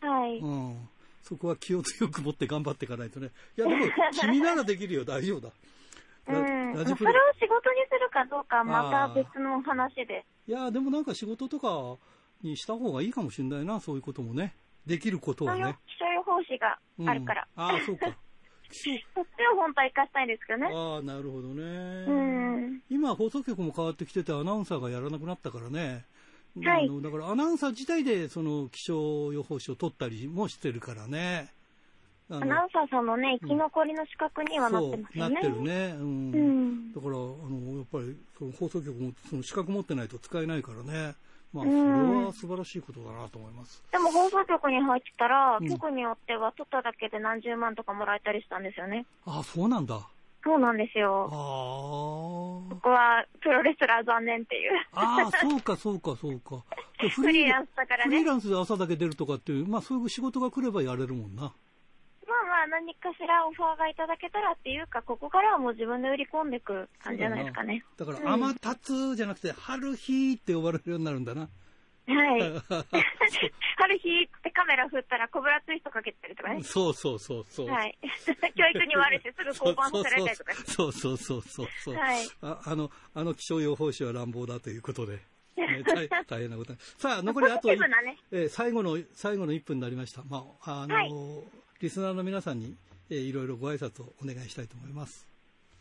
[0.00, 0.38] はい。
[0.38, 0.88] うん。
[1.22, 3.30] そこは気を強く持って頑張っていかないとね。
[3.56, 3.86] いや、でも、
[4.20, 5.52] 君ならできるよ、大丈夫だ。
[6.74, 6.96] うん、それを
[7.40, 10.24] 仕事にするかどうかまた別の話で。
[10.46, 11.96] いや、でもなんか仕事とか
[12.42, 14.54] にした方がいいかもしれないな、そういうこともね。
[14.86, 15.76] できることはね。
[15.86, 17.46] 気象予報士があるから。
[17.56, 18.06] うん、ああ、そうか。
[18.06, 18.14] そ っ
[18.74, 19.02] ち
[19.52, 20.70] を本当は生かしたいんですけどね。
[20.72, 21.62] ああ、なるほどね。
[22.06, 22.82] うん。
[22.90, 26.04] 今放送局も変わってきててアナウンサーがやらなくなったからね。
[26.64, 31.52] はい、だからアナウンサー自体でその気象予報士を取ったりもしてるからね。
[32.30, 35.34] アナウンサーさんのね、生き残りの資格にはなってますよね。
[35.34, 35.94] なってるね。
[35.98, 36.32] うん。
[36.32, 41.14] うん、だから、あの、やっぱり、その放送局も、その資格持ってないと使えないからね。
[41.52, 43.82] まあ、それは素晴らしいことだなと思います。
[43.90, 49.06] でも放送局に入ってたら、うん、局によっては取っただけで何十万とかもらえたりしたんですよね。
[49.24, 49.98] ああ、そうなんだ。
[50.44, 51.28] そうなんですよ。
[51.32, 52.74] ああ。
[52.74, 54.72] ここはプロレスラー残念っていう。
[54.92, 56.62] ああ、そうか、そうか、そうか。
[57.10, 58.10] フリーランスだからね。
[58.10, 61.52] フリーランスで朝だけ出るとかっていう、まあそういう仕事が来ればやれるもんな。
[62.58, 67.84] まあまあ何かしらオファーがいただけたらっていうか、ここからはもう自分で売り込んでいく感じじゃないですかね。
[67.96, 71.42] だから、天達じゃなくて、春日って呼ばれるようになるんだな。
[71.42, 72.40] はい。
[73.76, 76.62] 春日ってカメラ振ったらコブラツイストかけてるとかね。
[76.62, 77.68] そうそうそうそう。
[77.68, 77.96] はい。
[78.56, 80.54] 教育に悪いし、すぐ交番されたりとか。
[80.66, 81.94] そうそうそうそうそう。
[81.94, 82.26] はい。
[82.40, 85.20] ああの、あの気象予報士は乱暴だということで。
[85.56, 86.72] ね、大大変なこと。
[86.96, 87.76] さあ、残りあと、ね、
[88.30, 90.22] えー、最後の、最後の1分になりました。
[90.24, 92.74] まあ、あのーはいリスナーの皆さんに、
[93.08, 95.28] えー、いろいろご挨拶をお願いしたいと思います。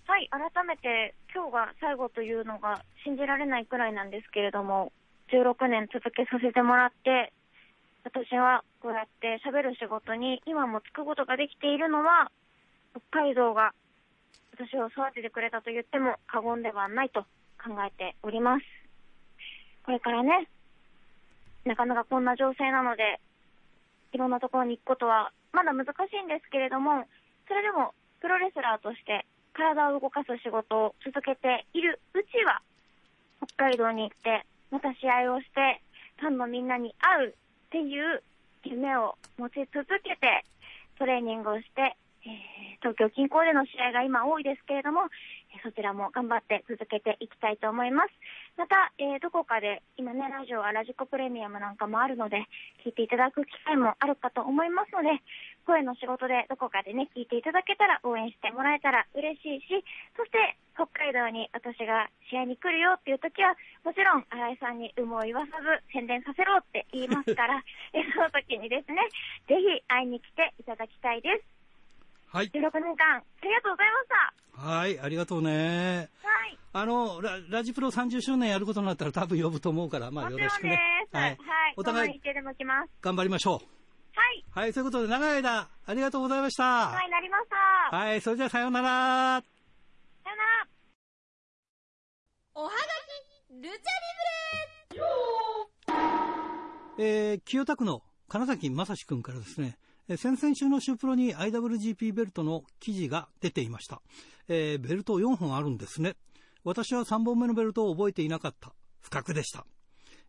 [0.06, 4.92] はい、改めて今日が最後というのが信じられないくらいなんですけれども、
[5.34, 7.34] 16年続けさせてもらって、
[8.04, 12.32] 私はこうやって喋る仕事に今もつくことができているのは、
[13.12, 13.74] 北海道が
[14.54, 17.22] 私を育ててくれたと言っても過言ではないと
[17.58, 18.64] 考えております。
[19.84, 20.48] これからね、
[21.66, 23.20] なかなかこんな情勢なので、
[24.14, 27.06] いろんなところに行くことはまだ難しいんですけれども、
[27.48, 29.26] それでもプロレスラーとして
[29.58, 32.62] 体を動かす仕事を続けているうちは、
[33.58, 35.82] 北海道に行って、また試合をして、
[36.18, 37.34] ファンのみんなに会うっ
[37.72, 38.22] ていう
[38.64, 40.46] 夢を持ち続けて、
[41.00, 45.10] トレーニングをして、えー、東京近郊での試合が今多いですけれども、
[45.64, 48.10] そちらも頑張って続けていきたいと思います。
[48.58, 52.50] また、えー、どこかで、今ね、ラジオはラジコプレミアムなんかもあるので、
[52.84, 55.22] 聞いていただく機会もあるかと思いますので、
[55.68, 59.86] 声の仕事でどこかでね、聞いていただけたら応援してもらえたら嬉しいし、
[60.18, 63.54] そして、北海道に私が試合に来るよっていう時は、
[63.86, 67.62] もちろん新井さんに有無を言わさず宣伝させろって言いますから、
[67.94, 69.06] え その時にですね、
[69.46, 71.57] ぜひ会いに来ていただきたいです。
[72.38, 72.50] はい。
[72.50, 74.70] 16年間、ありがとうございました。
[74.70, 76.10] はい、ありがとうね。
[76.22, 76.60] はい。
[76.72, 80.78] あの、ララジプロ30周年やることになったら多分呼ぶと思うから、まあよろしくね。
[81.12, 81.24] はい。
[81.24, 81.38] はい。
[81.78, 82.22] お互い、
[83.02, 83.66] 頑張りましょう。
[84.16, 84.46] はい。
[84.52, 86.64] はい、そういうことで長い間、ありがとうございました。
[86.64, 87.50] はい、なりまし
[87.90, 87.98] た。
[87.98, 89.42] はい、それじゃあさようなら。
[89.42, 89.44] さよ
[90.26, 90.68] うなら。
[92.54, 92.76] おはが
[93.50, 93.80] き、ルチャリ
[97.00, 99.80] ブレえー、清田区の金崎正史君からですね、
[100.16, 104.02] 先々週のシュープロに IWGP ベルトの記事が出ていました。
[104.48, 106.16] えー、ベルト4本あるんですね。
[106.64, 108.72] 私は3本目のベルトを覚えていなかった。
[109.02, 109.66] 不覚でした。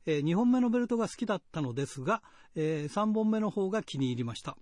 [0.04, 2.22] えー、2本目のベルトが好きだったのですが、
[2.56, 4.56] えー、3本目の方が気に入りました。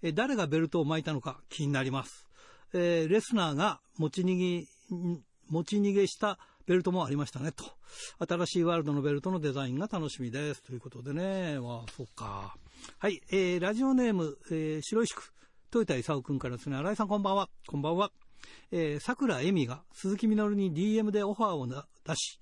[0.00, 2.28] えー、誰がベルトを巻いたのか気になります。
[2.72, 4.66] えレスナーが持ち逃げ、
[5.48, 7.64] 持ち逃げしたベルトもありましたね、と。
[8.26, 10.62] 新しいワールドのベルトのデザインが楽しみです。
[10.62, 12.56] ということでね、わあ、そっか。
[12.98, 15.32] はい、えー、ラジオネーム、えー、白石区、
[15.74, 17.48] 豊田勲君からですね、新井さんこんばんは。
[17.66, 18.12] こんばんは。
[18.70, 22.40] えー、桜恵美が鈴木みのるに DM でオファーを出し、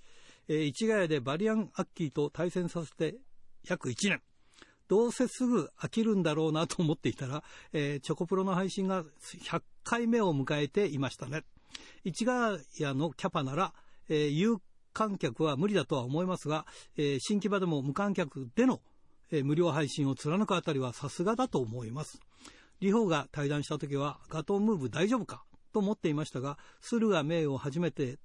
[0.48, 3.16] えー、市ヶ谷でバリアン・アッキーと対戦させて
[3.68, 4.22] 約1年。
[4.88, 11.44] どうせすぐ飽きるんだろうなと思っていたら、えー、チョコプロの配信が100回目を迎えていましたね。
[12.04, 13.72] 市ヶ谷のキャパなら、
[14.10, 14.58] えー、有
[14.92, 16.66] 観客は無理だとは思いますが、
[16.98, 18.82] えー、新木場でも無観客での
[19.32, 22.20] え無料配信を貫くあたりはさすがだと思います。
[22.80, 28.18] リホが対談した時はガトームーブ大丈夫かと思っていましたが、駿河明を初めて、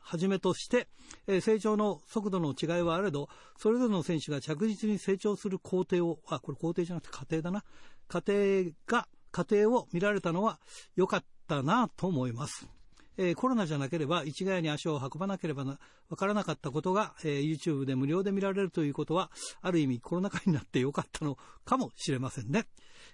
[0.00, 0.88] はじめとして、
[1.26, 7.62] え成長の速度の違いはあれど、それぞれの選手が着実に成長する工程を、あ、これ工程じゃなくて過程だな。
[8.08, 10.58] 過程が、過程を見られたのは
[10.96, 12.77] 良かったなと思います。
[13.18, 22.66] えー、コロナじゃなければ市ヶ谷に足を運ばなければわからなかったことが、えー、YouTube で無料で見られるということは、ある意味コロナ禍になってよかったのかもしれませんね。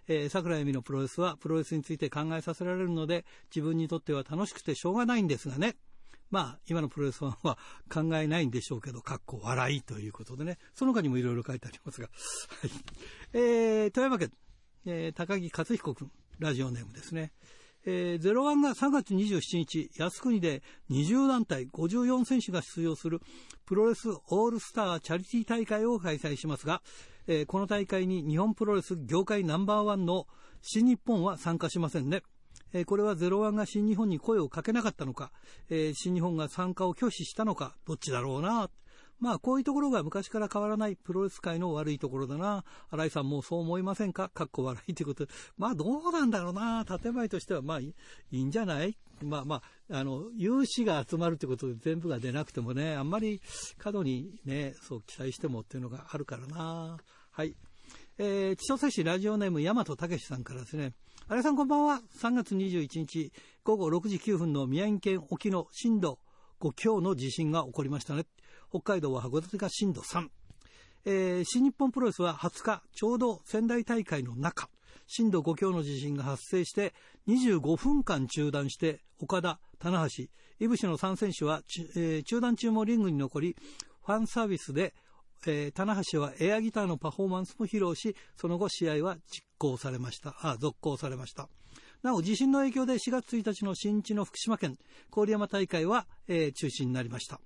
[0.06, 5.76] えー、桜井美のプロレスはプロレスについて考えさせられるので、自分にとっては楽しくてしょうがないんですがね。
[6.30, 12.08] まあ、今のプロレスファンは考えないんでしょうけど、かっこ笑いということでね、その他にもいろいろ書いてありますが。
[12.08, 12.70] はい。
[13.32, 14.32] えー、富山県、
[14.84, 17.32] えー、高木克彦君、ラジオネームですね。
[17.86, 23.20] えー、01が3月27日、靖国で20団体54選手が出場する
[23.66, 26.82] プロレスオールスターチャリティー大会を開催しますが、
[27.26, 30.26] えー、この大会に日本プロレス業界ナンバーワンの
[30.62, 32.22] 新日本は参加しませんね。
[32.72, 35.30] えー、これは01が新日本に声をかけなかったのか、
[35.68, 38.70] えー、新日本が参加を拒否したのか、どっちだろうな。
[39.20, 42.64] まあ、こういうところが昔から変わらないプロレス界の悪いところだな。
[42.90, 44.28] 新井さんもそう思いませんか？
[44.28, 45.32] かっこ笑いということで。
[45.56, 46.84] まあ、どうなんだろうな。
[46.84, 47.94] 建前としては、まあい
[48.32, 48.96] いんじゃない？
[49.22, 53.40] まあまあ、あの、有志が集まるということで全部が出なくてもね、あんまり
[53.78, 56.98] 過度にね、そう期待してもっていうのがあるからな。
[57.30, 57.54] はい。
[58.18, 60.92] えー、千歳市ラジオネーム大和武さんからですね。
[61.28, 62.02] 新井さんこんばんは。
[62.20, 63.32] 3月21日
[63.64, 66.18] 午後6時9分の宮城県沖の震度
[66.60, 68.26] 5強の地震が起こりましたね。
[68.74, 70.26] 北海道は函館が震度3。
[71.04, 74.68] えー、新日本プロレスは20日、ちょうど仙台大会の中、
[75.06, 76.92] 震度5強の地震が発生して
[77.28, 80.24] 25分間中断して岡田、棚橋、
[80.58, 81.62] 井伏の3選手は、
[81.94, 83.56] えー、中断中もリングに残り
[84.04, 84.92] ファンサービスで、
[85.46, 90.34] えー、棚橋はエアギターのパフォーマンスも披露しその後試合は実行されました。
[90.40, 91.48] あ続行されました。
[92.02, 94.76] なお地震の影響で4月1日の新地の福島県
[95.12, 97.40] 郡山大会は、えー、中止になりました。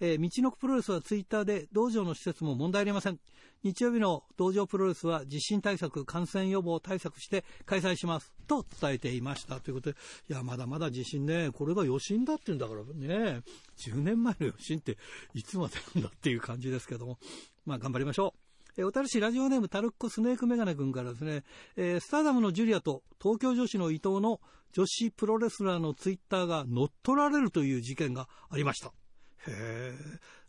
[0.00, 3.18] えー、道のくプロレスはツイッターで道場の施設も問題ありません。
[3.62, 9.96] 日曜日の道場プロレスは地震対策、感染予防対策して開催しますと伝えていましたということで、
[10.28, 13.40] いや、まだまだ地震ね、これが余震だって言うんだからね、
[13.78, 14.98] 10年前の余震って
[15.32, 17.18] いつまでなんだっていう感じですけども、
[17.64, 18.44] まあ頑張りましょう。
[18.76, 21.44] えー、おたるしラジオネームタルッコスネークメガネ君からですね、
[21.76, 24.40] えー、スターダムのジュリアと東京女子の伊藤の
[24.72, 28.92] 女子プロレスラーのツイッターが乗っ取られるという事件がありました。
[29.48, 29.94] へ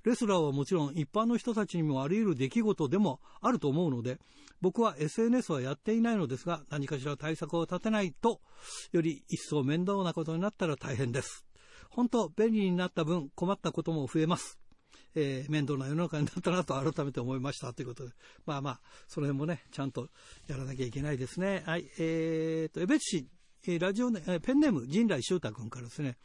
[0.06, 4.20] レスラーはもちろん一般の人たちにもあり得る出来事でもあると思うので、
[4.62, 8.40] 僕は SNS はやっていないのですが、何かしら対策を立てないと、
[8.92, 11.46] より一層面倒なことになったら大変です。
[11.90, 14.60] 本当、便利になった分困ったことも増えます。
[15.16, 18.14] えー、面倒な世の中になったなと改めて思いましたということで、
[18.46, 20.10] まあまあ、その辺もね、ちゃんと
[20.48, 21.64] やらなきゃいけないですね。
[21.66, 23.26] はい、えーと、江別
[23.74, 26.18] え、ラジオネ、え、ペンネーム、陣来修太君からですね、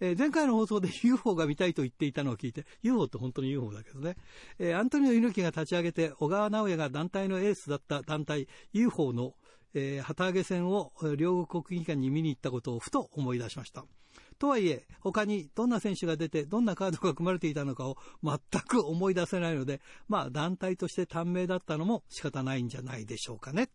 [0.00, 4.16] え、前回の放送で UFO が見たいと言っていたのを聞いて、UFO って本当に UFO だけどね、
[4.58, 9.34] えアントニオ猪木が立ち上げて、小川直也が団体のエースだった団体 UFO の、
[9.72, 13.84] え旗揚げ戦を両国国技館に見に行ったことをふと思い出しました。
[14.40, 23.68] とはいえ、他にどんな選手が出て、どんなカードが組まれていたのかを全く思い出せないので、まあ団体として短命だったのも仕方ないんじゃないでしょうかね。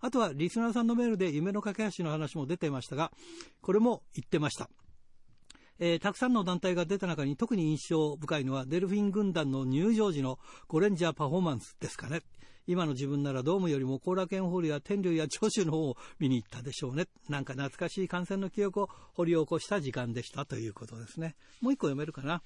[0.00, 3.12] あとはリスナーさんのメールで夢の架け橋の話も出てましたが、
[3.60, 4.68] これも言ってました。
[5.78, 10.38] えー、たくさんの団体が出た中に特に印象深いのはデルフィン軍団の入場時の
[10.68, 12.22] ゴレンジャーパフォーマンスですかね。
[12.66, 17.06] 今の自分ならドームよりも後楽園ホールや天竜や長州の方を見に行ったでしょうね。
[17.28, 21.36] なんか懐かしい観戦の記憶を掘り起こした時間でしたということですね。
[21.60, 22.42] もう一個読めるかな。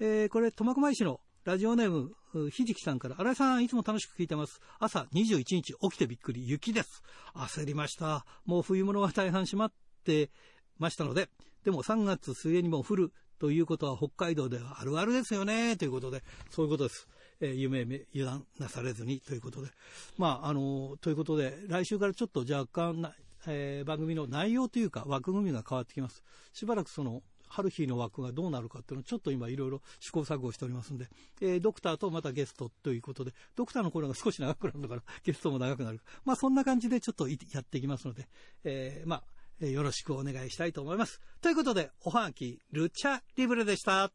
[0.00, 4.60] えー、これ、苫小牧市のラジオネーム、ひじきさんから、新井さん、いつも楽しく聞いてます。
[4.78, 7.02] 朝21日起きてびっくり、雪です。
[7.34, 8.26] 焦りました。
[8.44, 9.72] もう冬物が大半閉まっ
[10.04, 10.30] て
[10.78, 11.30] ましたので、
[11.64, 17.08] でも3月末にも降るということは北海道ではあるあるですよね、ということで、そういうことです。
[17.40, 17.80] えー、夢
[18.14, 19.70] 油断なされずにということで。
[20.18, 23.14] まあ、あの、ということで、来週からちょっと若干な、
[23.46, 26.22] えー、番組の内容というか枠組みが変わってきます。
[26.52, 31.08] しばらくその春日の枠がどうなるかっていうのをちょっと今いろいろ試行錯誤しておりますんで、
[31.40, 36.00] えー、ドクターとまたゲストということで、ドクターの頃が少し長くなるのから、 ゲストも長くなる。
[36.24, 38.28] まあそんな感じでちょっとやっていきますので、
[38.64, 39.22] えー、ま
[39.60, 41.20] あ、よろしくお願いしたいと思います。
[41.40, 44.12] ということで、おはがき、ルチャリブレでした。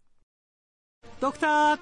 [1.20, 1.80] ドクター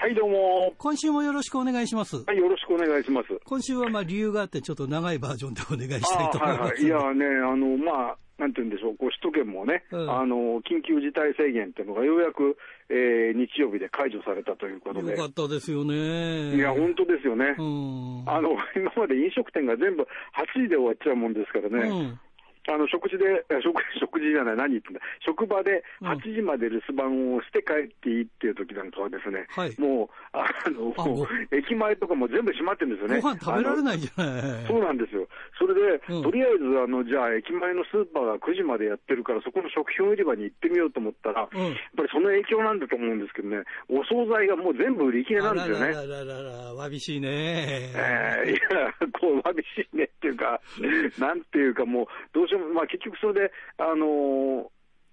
[0.00, 0.72] はい、どうも。
[0.78, 2.22] 今週もよろしくお願いします。
[2.24, 3.28] はい、よろしくお願いします。
[3.44, 6.60] 今週はまあ理由があって、ちょっと長いバージョンでお願いしたいと思います。
[6.60, 12.56] はい、はい、いやね、あの、まあ、なんて言うんでしょう、こう首都圏もね、うん、あの緊急事態宣言っていうのがようやく、
[12.88, 15.10] えー、日曜日で解除されたということで。
[15.10, 16.54] よかったですよね。
[16.54, 17.56] いや、本当ですよね。
[17.58, 21.88] うん、あの 今まで飲食店が全部8時で終わっちゃうもんですからね。
[21.88, 22.20] うん
[22.68, 30.94] あの食事で、 食食事じゃない、何言ってんだ、職場で8時まで留守番をして帰っていいっていう時なんかはですね、はい、もう、あの
[31.50, 33.20] 駅前とかも全部閉まってるんですよね。
[33.20, 35.26] ご飯食べられないじゃないそうなんですよ。
[35.58, 45.84] それで、うん、とりあえず、あの、じゃあ駅前のスーパーが9時までやってるから、そこの食品売り場に行ってみようと思ったら、うん、やっぱりその影響なんだと思うんですけどね、お惣菜がもう全部売り切れなんですよね。
[45.86, 47.28] あららららら、わびしいね。
[47.94, 50.60] えー、いや、こう、わびしいねっていうか、
[51.18, 54.64] なんていうかもう、どうしようも、まあ結局それで、あのー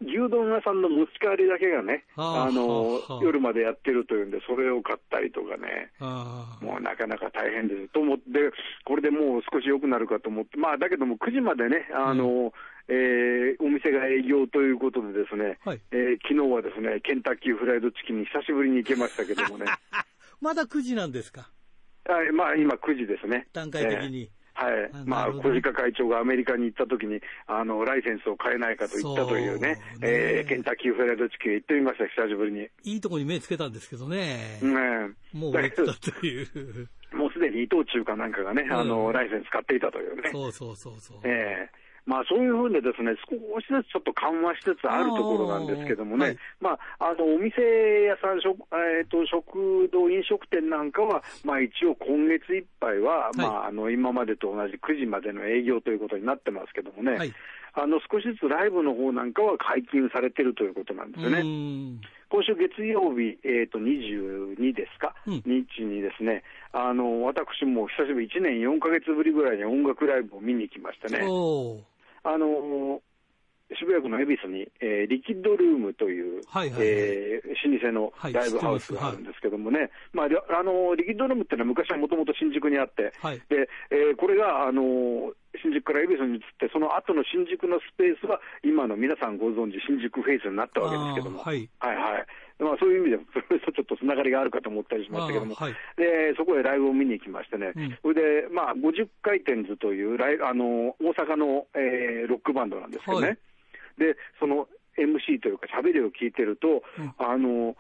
[0.02, 5.90] 牛丼屋さんの持ち帰りだけがね、あの夜までやってるというんで、それを買ったりとかね、
[6.60, 8.24] もうなかなか大変ですと思って、
[8.84, 12.52] これでもう少し良くなるかと思って、まあ、だけども9時までね、あの、うん、
[12.90, 19.66] えー、お店が営業ということでですね、はい、えー、昨日はですね、ケンタッキーフライドチキンに久しぶりに行けましたけどもね。
[20.42, 21.50] まだ9時なんですか？
[22.10, 23.48] あまあ、今9時ですね。
[23.54, 24.24] 段階的に。
[24.24, 24.92] えーはい。
[25.06, 32.68] まあ、小鹿会長がアメリカに行った時に、あの、ライセンスを変えないかと言ったというね、うねえー、ケンタッキーフライドチキン行ってみました、久しぶりに。
[32.84, 34.60] いいとこに目つけたんですけどね。
[34.62, 36.90] ねもう売れてたという。
[37.16, 40.30] もうすでに伊藤忠かなんかがね、あの、ライセンス買っていたというね。
[40.32, 41.18] そうそうそうそう。
[41.24, 47.62] ええーまあ、そういうふうにですね、少しずつちょっと緩和しつつあるところなんですけどもね、はい、まあ、あの、お店
[48.06, 57.34] 屋さん、食、えっ、ー、と、食堂、飲食店なんかは、まあ、一応今月いっぱいは、はい、まあ、あの、今までと同じ9時までの営業ということになってますけどもね、はい、
[57.74, 61.42] あの、少しずつライブの方なんかは解禁されてるということなんですよね。
[62.30, 71.26] 今週月曜日、えっ、ー、と、22ですか、うん、日にですね、あの、私も久しぶり、1年4か月ぶりぐらいに音楽ライブを見に来ましたね。
[72.26, 73.02] あの
[73.74, 92.26] 渋谷区の恵比寿に、えー、リキッドルームという、はいはいはい、えー、老舗のライブハウスがあるんですけどもね、はい、まあ、あのリキッドルームっていうのは昔はもともと新宿にあって、はい、でえー、これが、あの新宿から恵比寿に移って、その後の新宿のスペースは、今の皆さんご存知、新宿フェイスになったわけですけども、はい、はいはい
[92.60, 103.38] まあ、そういう意味で、それとちょっとつながりがあるかと思ったりしましたけども、はい、でそこへライブを見に行きましてね、うん、それで、まあ、50回転図というライあの大阪の、えー、ロックバンドなんですけどね、はい、
[104.00, 107.76] でその MC というか、喋りを聞いてると、うん、あの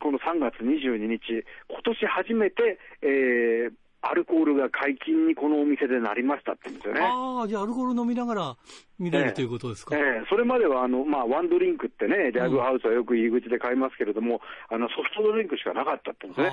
[0.00, 3.72] この3月22日、今年初めて、えー、
[4.10, 7.00] アルコールが解禁にこのお店でなりましたって言うんですよね。
[7.02, 8.56] ああ、じゃあアルコール飲みながら
[8.98, 9.96] 見れる、ということですか？
[9.96, 14.40] ええそれまではあの、まあ、ワンドリンクってね、ライブハウスはよく入り口で買いますけれども、
[14.70, 16.50] うん、あのソフトドリンクしかなかったって言うんですね。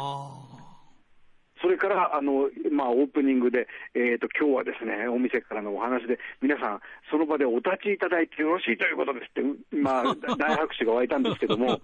[1.62, 6.82] それから、あの、まあ、オープニングで、えっ、ー、と、今日はですね、お店からのお話で、皆さん、
[7.12, 11.80] その場でお立ちいただいてよろしいということですって、まあ、 大拍手が湧いたんですけども、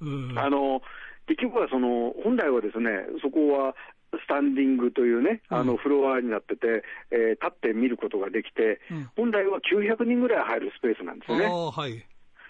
[0.00, 0.82] うん、あの、
[1.26, 2.90] 結局はその、本来はですね、
[3.22, 3.74] そこは、
[4.12, 11.46] スタンディングというね、あのフロアになってて、えー、立って見ることができて、うん、本来は900人ぐらい入るスペースなんですよね。
[11.46, 12.04] はい、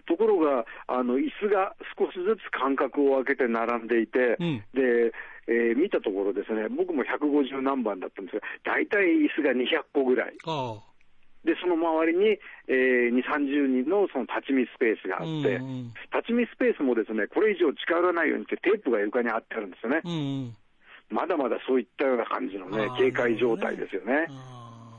[0.06, 5.12] ところが、あの椅子が少しずつ間隔を空けて並んでいて、うん、で、
[5.48, 10.34] えー、見たところですね、僕も150何番だったんですが、大体椅子が200個ぐらい。
[11.44, 20.02] で、その周りに、えー、2、30人のその立ち見スペースがあって、うんうん、立ち見スペースもですね、これ以上近寄らないようにってテープが床に貼ってあるんですよね。
[20.04, 20.14] うんう
[20.50, 20.56] ん
[21.10, 24.28] まだまだそういったような感じのね、警戒状態ですよね。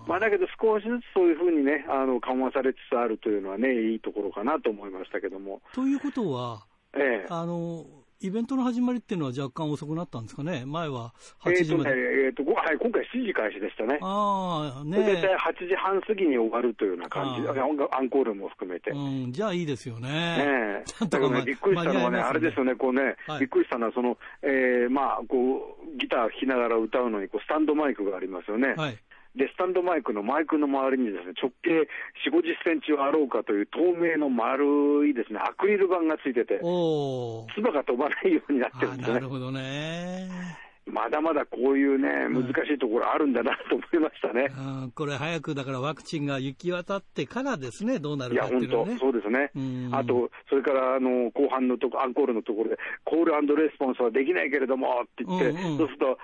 [0.08, 5.62] まあ、だけど少しずつそういうふうにね、あの緩和されつつあるというのはね、いいところかなと思いましたけども。
[5.74, 7.86] ということは、ええ、あの
[8.20, 11.14] イベントの始まりっていうのは若干遅くなったんですかね、前は
[11.44, 11.92] 8時まで。
[11.92, 14.00] えーとねえーとはい、今回7時開始でしたね。
[14.02, 14.98] ああ、ね。
[14.98, 17.54] 大体8時半過ぎに終わるというような感じ、ア
[18.02, 18.92] ンコールも含めて。
[18.92, 20.10] うん、じゃあいいですよね。
[20.10, 28.74] ね だからね、びっくりしたのはね、ねあれですよね、こうね、はい、びっくりしたのは、その、えー、まあ、こう、ギター弾きながら歌うのに、こう、スタンドマイクがありますよね。
[28.76, 28.98] はい。
[29.38, 31.88] で、スタンドマイクのマイクの周りにですね、直径
[32.28, 39.14] 4、50センチはあろうかという透明の丸いですね、アクリル板がついてて、唾が飛ばないようになってるんですね。
[39.14, 40.67] なるほどね。
[40.88, 44.50] まだまだこういうね、難しいところあるんだなと思いましたね。
[44.58, 49.52] うん、これ、早くだからワクチンが行き渡ってからですね、どうなるかっていうのは、ね、いや、本当、そうですね。
[49.92, 56.18] あと、それからあの後半のとこ、アンコールのところで、コールレスポンスはできないけれどもって言って、うんうん、そうすると、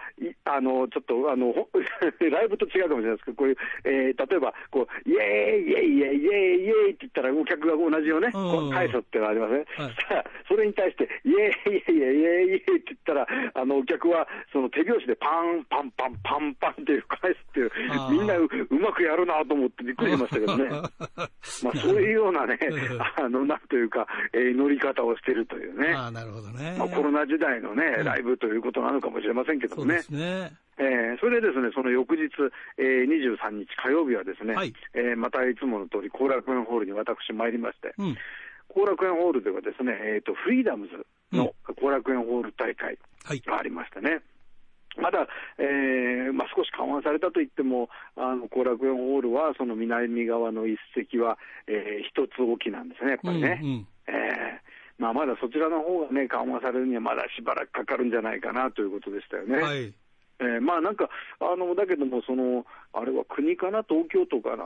[0.46, 1.54] あのちょっとあの
[2.32, 3.26] ライブと違うかもしれないです。
[3.26, 8.68] けど、こういう、えー、例えばこう、イェーイ、イェイ、イェイ、イェイ、イェイって言ったら、お客が同じよね、うん。
[8.68, 9.66] うん、返すっていうのがありますね。
[9.78, 17.72] はい、それに対して、イェイ、イェイ、イェイ、イェイ、イェイって言ったら、あのお客はその手拍子でパン、パン、パン、パン、パンっていう返すっていう、
[18.10, 18.48] みんなう
[18.80, 20.70] まくやるなと思ってびっくりしましたけどね。
[21.64, 22.58] まあそういうようなね、
[23.18, 25.94] あの、なんというか、えー、乗り方をしてるというね。
[25.94, 26.76] あなるほどね。
[26.80, 29.82] まあコロナ時代のね、ライブということなのかもしれませんけどね。
[29.82, 30.52] そうですね。
[30.78, 32.32] えー、それでですね、その翌日、
[32.78, 38.18] えー、23日火曜日はですね、はい、えー、またいつもの通り後楽園ホールに私参りまして、うん
[38.74, 42.98] 後楽園ホールではですね、えーと、フリーダムズの後楽園ホール大会
[43.46, 44.22] がありましたね。
[44.98, 53.60] まだ、えーまあ、少し緩和されたといっても、あの後楽園ホールは、その南側の一席は、えー、一つ大きなんですね、やっぱりね。
[53.62, 59.58] うんうん、えー、まあ、まだそちらの方がね、緩和されるにはまだしばらくかかるんじゃないかなということでしたよね。
[59.58, 59.94] はい
[60.44, 64.66] えー、まあなんか、あのだけどもその、あれは国かな、東京都かな、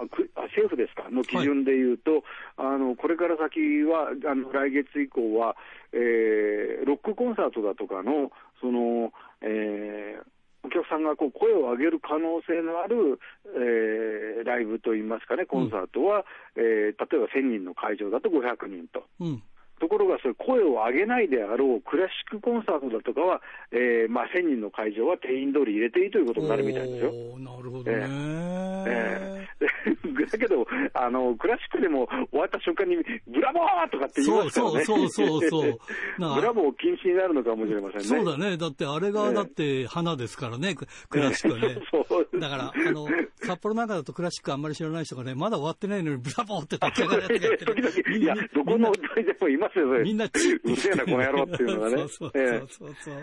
[0.49, 2.23] 政府ですか、の基準でいうと、はい、
[2.57, 5.55] あのこれから先は、あの来月以降は、
[5.93, 16.25] えー、ロックコンサートだとかの、そのえー、お客さんがこう声を上げる可能性のある、えー、ライブといいますかね、コンサートは、
[16.55, 19.03] うん、えー、例えば1000人の会場だと500人と。
[19.19, 19.43] うん
[19.79, 27.11] ところが、それ声を上げないであろうクラシックコンサートだとかは、えーまあ、1000人の会場は定員通り入れていいということになるみたいですよ。
[27.39, 28.05] なるほどね、
[28.87, 32.97] えー、 だけどあの、クラシックでも終わった瞬間に、
[33.27, 34.85] ブラボーとかって言いますからね。
[34.85, 35.79] そうそうそうそう
[36.17, 38.05] ブラボー禁止になるのかもしれませんね。
[38.05, 38.57] そうだね。
[38.57, 40.75] だってあれが、だって花ですからね、
[41.09, 41.79] クラシックはね。
[41.91, 43.07] そうだから、あの、
[43.41, 50.29] 札幌なんかだとクラシックあんまり知らない人がね、まだ終わってないのにブラボーって立ち上がるやつが時々、いや、どこの踊りでもいますよ、みんな、う
[50.75, 51.97] せえな、この野郎っていうのがね。
[52.09, 52.31] そう
[52.67, 53.15] そうそう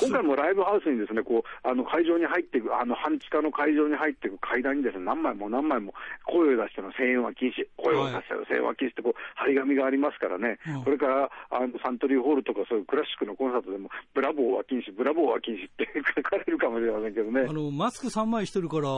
[0.00, 5.94] 今回もライブハウスにですね、こう、あの、会場に入っていく、あの、半地下の会場に入っていく階段にですね、何枚も何枚も
[6.24, 17.46] 声を出しての声援は禁止、声を出しての声援は禁止って、こう、張り紙がありますからね、これから、あの、サントリーホールとかそういうクラシックのコンサートでも、ブラボーは禁止、ブラボーは禁止って書かれるかもしれませんけどね。
[17.48, 18.88] あの、マスク3枚してるから、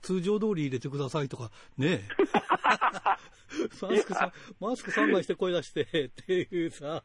[0.00, 2.00] 通常通り入れてくださいとか、ね
[3.80, 7.02] マスクさ、マスク3枚して声出してっていうさ。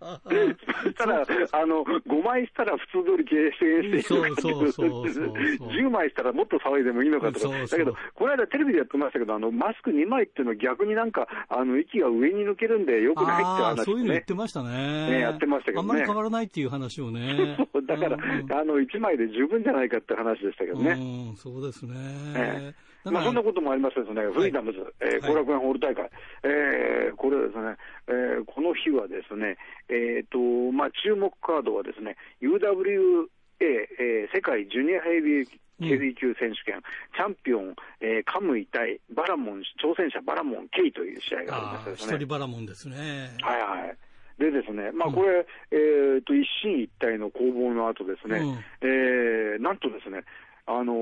[0.97, 5.33] ただ、あの、5枚したら普通通り経営してそうそうそうそう。
[5.69, 7.49] 10枚したらもっと騒いでもいいのかとか。
[7.49, 15.09] だけど、この間テレビでやってましたけど、あの、マスク2枚っていうのは逆になんか、あの、息が上に抜けるんでよくないって話、ね、そういうの言ってましたね。
[15.09, 15.83] ね、やってましたけどね。
[15.83, 17.57] あんまり変わらないっていう話をね。
[17.87, 20.91] だから、あの、1枚で十分じゃないかって話でしたけどね。
[20.91, 21.93] うん、そうですね。
[22.35, 22.73] え
[23.11, 26.09] まあ、そんなこともありますですね、フリーダムズ、後、えー、楽園ホール大会、
[26.43, 27.77] えー、これですね、
[28.07, 29.57] えー、この日はですね、
[29.89, 30.37] えーと
[30.71, 33.27] まあ、注目カードはですね、UWA、
[33.59, 35.47] えー、世界ジュニアヘビー
[35.79, 42.15] ヘビー級選手権、うん、チャンピオン、えー、カムイ対バラモン、挑戦者バラモン・ケイという試合がありますね。
[42.15, 43.37] 一人バラモンですね。
[43.41, 43.97] はいはい。
[44.39, 50.23] でですね、まあこれ、うん、えっ、と、一進一退の攻防の後ですね、うん、えー、なんとですね、
[50.67, 50.97] あのー、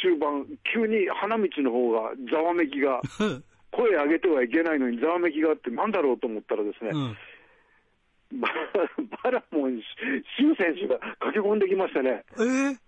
[0.00, 3.00] 終盤、急に花道の方がざわめきが、
[3.72, 7.16] 声上げてはいけないのにざわめきがあって、なんだろうと思ったらですね、うん、
[9.22, 12.24] バラモン、シュ選手が駆け込んできましてね。
[12.36, 12.78] えー、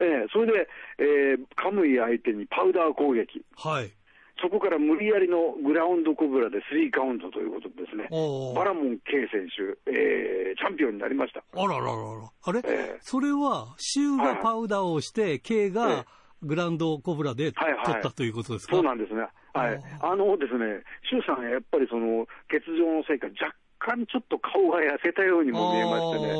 [0.00, 3.42] えー、それで、えー、カムイ相手にパウダー攻撃。
[3.56, 3.92] はい。
[4.40, 8.08] そこから無理やりのグラウンドコブラでスリーカウントということですね、
[8.54, 11.44] バラモン K 選手、えー、チャンピオンになりました。
[11.52, 12.30] あらららら。
[12.44, 19.28] あれ、えー、それは、シューがパウダーをして、K が、えーグランドコブラで取ったということですか、はいはい、そうなんですね。
[19.52, 19.80] はい。
[20.02, 26.32] あのですね、周さん、やっぱりその、欠場のせいか、若干ちょっと顔が痩せたようにも見えましてね。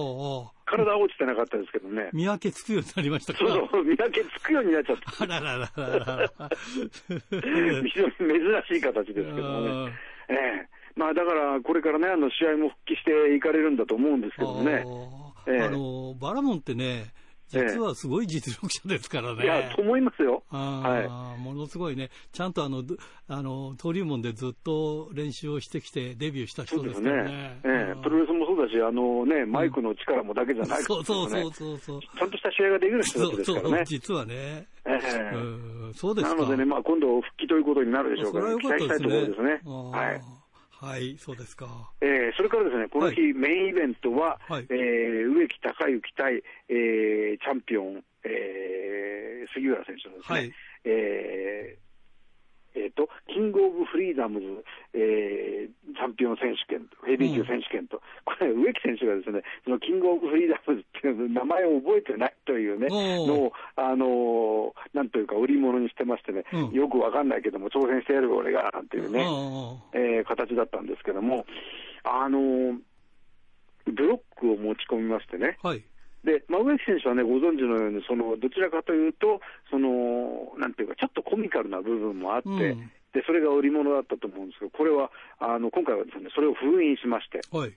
[0.65, 2.11] 体は落ちてなかったですけどね。
[2.13, 3.39] 見分けつくようになりましたか？
[3.41, 5.25] そうそう、見分けつくようになっちゃった。
[5.25, 6.51] あらららら
[7.09, 9.93] 非常に珍しい形ですけどね。
[10.29, 14.85] ええまあだから、これからね、あの試合も復帰していかれるんだと思うんですけどね。
[14.87, 17.07] あ、ええ、のバラモンってね、
[17.51, 19.45] 実はすごい実力者ですからね。
[19.45, 20.43] いや、と思いますよ。
[20.49, 21.41] はい。
[21.41, 22.85] ものすごいね、ちゃんとあの、
[23.29, 27.31] あの、登竜門でずっと練習をしてきてデビューした人ですからね。
[27.31, 27.61] ね。
[27.65, 32.01] ええ、プロレスもそうだし、あのね、マイクの力もだけじゃない、ね、そうそうそうそうそう。
[32.01, 33.69] ちゃんとした試合ができる人ですからね。
[33.69, 34.67] そうそう実はね。
[34.87, 39.61] ええー、そうですなのでね、まあ今度復帰ということになるでしょうから、ね、期待したいところですね。
[39.65, 40.40] はい。
[40.81, 41.91] はい、そうですか。
[42.01, 50.53] えー、それからですね、この日、はい、メインイベントは、はい、えー、植木隆之対、えー、チャンピオン、えー、杉浦選手のですね、はい、
[50.85, 51.90] えー
[52.81, 54.47] えっ、ー、と、キングオブフリーダムズ、
[54.95, 69.21] えー、チャンピオン選手権と、ヘビー級選手権と、うん、これ、植木選手がですね、そのキングオブフリーダムズっていう名前を覚えてないというね、のを、あのー、なんというか、売り物にしてましてね、うん、よくわかんないけども、挑戦してやる俺が、なんていうね、
[69.93, 71.45] えー、形だったんですけども、
[72.05, 72.79] あのー、
[73.87, 75.83] ブロックを持ち込みましてね、はい
[76.25, 79.41] で、まあ、植木選手はね、ご存知のように、その、どちらかというと、
[79.71, 87.73] その、なんていうか、ちょっとコミカルな部分もあって、うん、で、それが売り物だったと思うんですけど、これは、あの、今回はですね、それを封印しまして、はい。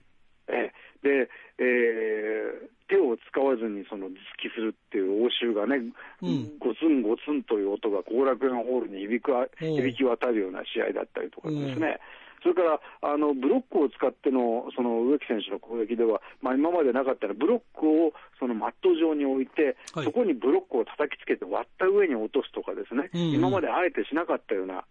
[0.48, 0.72] え
[1.04, 1.28] で、
[1.58, 5.84] えー、手を使わずにその頭突きするっていう応酬がね、
[6.22, 12.00] うん、ゴツンゴツンという音が後楽園ホールに響く響き渡るような試合だったりとかですね、
[12.44, 24.84] それからあのブロックを使ってのその植木選手の攻撃では、まあ、今までなかったらブロックをそのマット上に置いて、はい、そこにブロックを叩きつけて割った上に落とすとかですね、うんうん、今まであえてしなかったような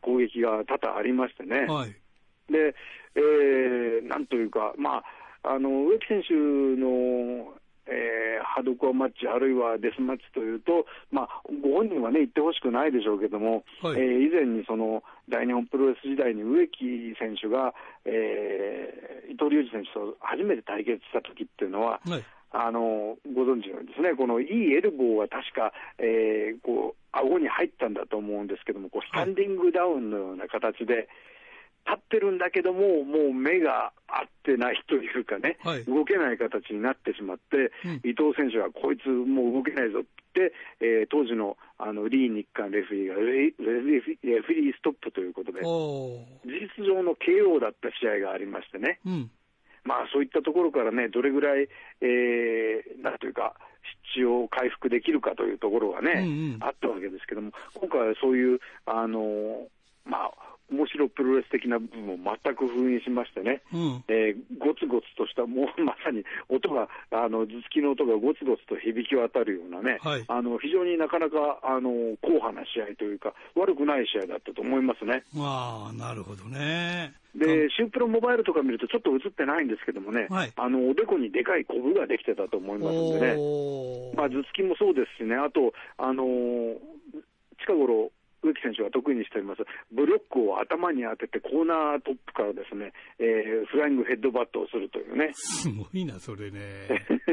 [0.00, 1.68] 攻撃が多々ありましてね。
[1.68, 1.92] はい、
[2.48, 2.74] で、
[3.14, 5.04] えー、なんというか、ま
[5.44, 6.32] あ、あの植木選手
[6.80, 7.52] の
[7.86, 11.28] えー、ハードコアマッチ、あるいはデスマッチというと、まあ、
[11.62, 17.74] ご本人はね、言ってほしくないでしょうけども、はい、えー、以前にその大日本プロレス時代に植木選手が、
[18.04, 31.08] えー、伊藤隆二選手と初めて対決した時っていうのは、はい、あのご存知のようにですね、このいいエルボーは確か、えー、こう顎に入ったんだと思うんですけども、こうスタンディングダウンのような形で、
[31.86, 46.24] 立ってるんだけども、もう目が合ってないというかね、はい、動けない形になってしまって、うん、伊藤選手はこいつもう動けないぞって、えー、当時のあのリー日韓レフリーがレレフリーストップということで、事
[46.78, 49.00] 実上の KO だった試合がありましてね。
[49.04, 49.30] うん。
[49.84, 51.68] まあ、そういったところからね、どれぐらい、
[52.00, 53.54] えー、なんというか、
[54.14, 59.68] 失地を回復できるかというところがね、うんうん、あったわけですけども、今回はそういう、あの
[60.06, 60.32] まあ、
[60.70, 75.24] 面白プロレス的な部分を全く封印しましてね、うん、えー、ゴツゴツとした、もう まさに音が、あの頭突きの音がゴツゴツと響き渡るようなね、はい、あの非常になかなかあの硬派な試合というか、悪くない試合だったと思いますね。
[75.36, 77.14] あなるほどね。
[77.34, 86.76] で、シュープロモバイルとか見ると、ちょっと映ってないんですけどもね、はい、あのおでこにでかいコブができてたと思いますんでね、まあ、頭突きもそうですしね、あと、あのー、
[87.58, 88.10] 近頃
[88.44, 95.30] 植木選手が得意にしております、ブロックを頭に当てて、コーナートップからですね、えー、フライングヘッドバットをするというね。
[95.32, 96.60] すごいな、それね。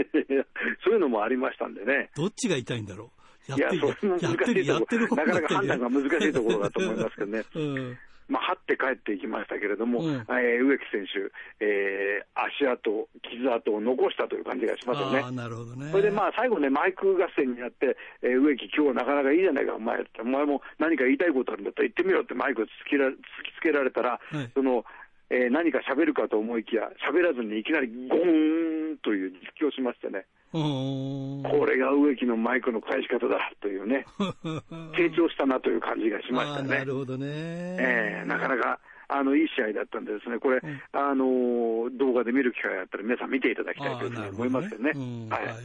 [0.83, 2.09] そういうのもありましたんでね。
[2.15, 3.11] どっちが痛いんだろ
[3.49, 3.53] う。
[3.53, 7.43] いや、それも難しいところ、なかなか判断が難しいところだと思いますけどね。
[7.55, 7.97] うん
[8.31, 11.27] まあ、張って帰っていきましたけれども、うん、えー、植木選手、
[11.59, 15.35] えー、足跡、傷跡を残したという感じがしますよね。
[15.35, 23.15] なるほどねそれでまあ最後ね、マイク合戦になって、えー、植木、今日なかなかいいじゃないか、お前お前も何か言いたいことあるんだったら言ってみろってマイクを突き突き
[23.59, 24.85] つけられたら、はい、その
[25.31, 30.25] えー、何か喋るかと思いきや、喋らずにいきなりゴーンという実況をしましてね。
[30.51, 34.05] これが植木のマイクの返し方だというね、
[34.97, 36.69] 成長したなという感じがしましたね。
[36.79, 37.25] なるほどね。
[37.27, 44.93] えー、なかなか、あの、いい試合だったんでですね、これ、うん、あの、動画で見る機会があったら皆さん見ていただきたいというふうに思いますよね。
[44.93, 45.55] ねはい、はい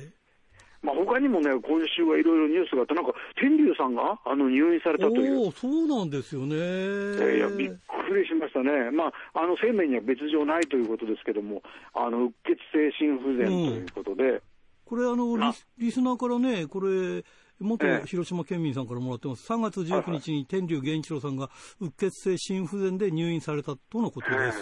[0.82, 5.50] まあ、他にもね、今週はいろいろニュースがあって、なんか、天竜さんがあの入院されたという。
[5.50, 6.54] そうなんですよね。
[6.54, 7.70] いや、びっ
[8.06, 8.90] くりしましたね。
[8.92, 11.60] まあ、あの、生命には別状ないということですけども、
[11.92, 14.22] あの、うっ血性心不全ということで。
[14.24, 14.40] うん、
[14.86, 17.24] これ、あのリス、リスナーからね、これ、
[17.58, 19.50] 元広島県民さんからもらってます。
[19.50, 24.58] 3月19日に天竜源一郎さんがうっ血性心不全で入院されたとのことです。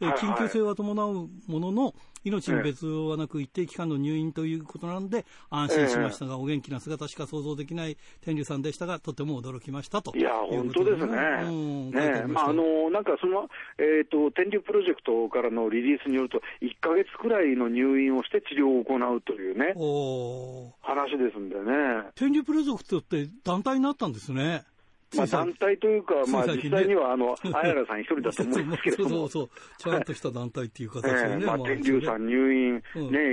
[0.00, 1.94] えー、緊急性は伴うものの、
[2.24, 10.16] 命に別状はなく一定期間の入院ということなので安心しましたが、お元気な姿しか想像できない天竜さんでしたが、とても驚きましたと。
[10.16, 11.16] いや、本当ですね。
[11.44, 13.48] うん、ねまあ、あの、なんかその、
[13.78, 19.74] えっ、ー、と、天竜プロジェクトからのリリースによると、1か月くらいの入院をして治療を行うというね、
[20.82, 22.10] 話ですんでね。
[22.14, 24.64] 天竜プロジェクトって団体になったんですね。
[25.14, 29.50] まあ、団体というか、まあ、実際には、あの、あやらさん一人だと思うんですけどそうそう。
[29.78, 31.44] ちゃんとした団体っていう形でね。
[31.44, 32.80] まあ、天竜さん入院、ね、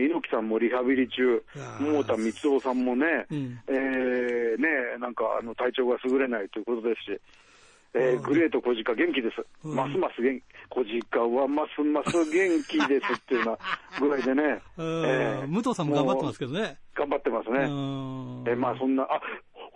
[0.05, 1.43] 猪木さんもリハビリ中、
[1.80, 3.36] 桃田光夫さんもね、え
[3.69, 4.67] えね、
[4.99, 7.21] なんか、あの、体調が優れないということですし、
[7.93, 9.43] えー、グレート小鹿元気です。
[9.63, 13.57] うん、ますます元小鹿はますます元気ですっていうよ
[13.99, 14.61] うなぐらいでね。
[14.77, 14.82] え
[15.43, 16.77] ー、武藤さんも頑張ってますけどね。
[16.93, 17.59] 頑張ってますね。
[17.61, 19.19] えー、まあそんな、あ、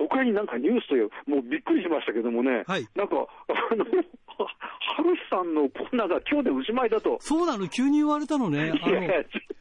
[0.09, 3.15] 他になんかニュースという、もうびっくりしましたけどもね、はい、なんか、
[3.71, 7.17] あの、ハルさんのコーナーが今日でおしまいだと。
[7.19, 8.73] そうなの、急に言われたのね。
[8.83, 8.89] あ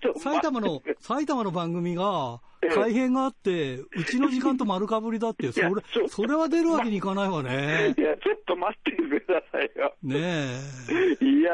[0.09, 2.41] の埼玉の、埼玉の番組が、
[2.71, 5.69] 改編があって、うちの時間と丸かぶりだって、 それ、
[6.09, 7.95] それは出るわけにいかないわね。
[7.97, 9.95] いや、ちょっと待ってくださいよ。
[10.03, 10.21] ね
[11.21, 11.25] え。
[11.25, 11.53] いや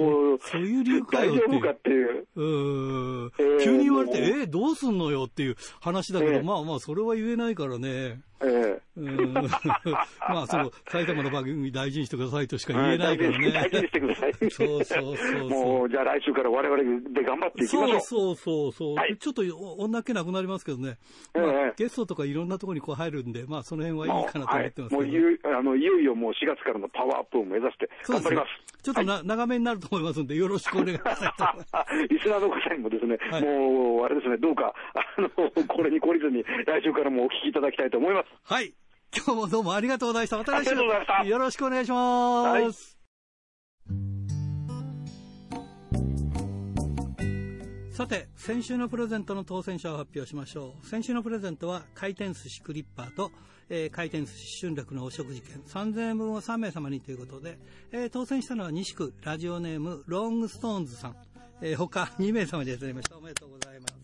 [0.00, 2.26] もう、そういう理由かよ大丈夫かっていう。
[2.36, 3.32] うん。
[3.62, 8.20] 急に言われて、えー、どうすんのよっていう話だけど、まあまあ、それは言えないからね。
[8.42, 8.82] ええ
[10.28, 13.50] まあ、そう、埼玉の番組大事にしてくださいとしか言えないからね。
[13.50, 14.32] 大事にしてください。
[14.50, 18.00] そうそうそうもう、じゃあ来週から我々で頑張っていきましょう。
[18.00, 19.42] そうそうそう、はい、ちょっと
[19.78, 20.98] 女っ気なくなりますけどね。
[21.34, 28.82] まあ、ゲストとかいろんなところにこう入るんで、まあ、その辺はいいかなと思ってますけど、はい、もういあのいよいよもう4月からのパワーアップを目指して頑張ります。
[28.82, 31.22] ちょっとな、はい、長めになると思いますんで、よろしくお願いします。
[32.08, 38.28] リスナーの方にもですね、もう、あれですね、どうか、あの、これに懲りずに、来週からもお聞きいただきたいと思います。
[38.44, 38.72] はい。
[39.14, 40.38] 今日もどうもありがとうございました。
[40.38, 42.95] また来週よろしくお願いします。
[47.96, 50.86] さて、先週のプレゼントの当選者を発表しましょう。
[50.86, 53.32] 先週のプレゼントは回転寿司クリッパーと、
[53.70, 57.58] えー、回転寿司春楽のお食事券3000円分を3名様にということで、
[57.92, 61.16] えー、当選したのは西区ラジオネームロングストーンズさん、
[61.62, 63.16] えー、他2名様でいただきました。
[63.16, 63.94] おめでとうございます。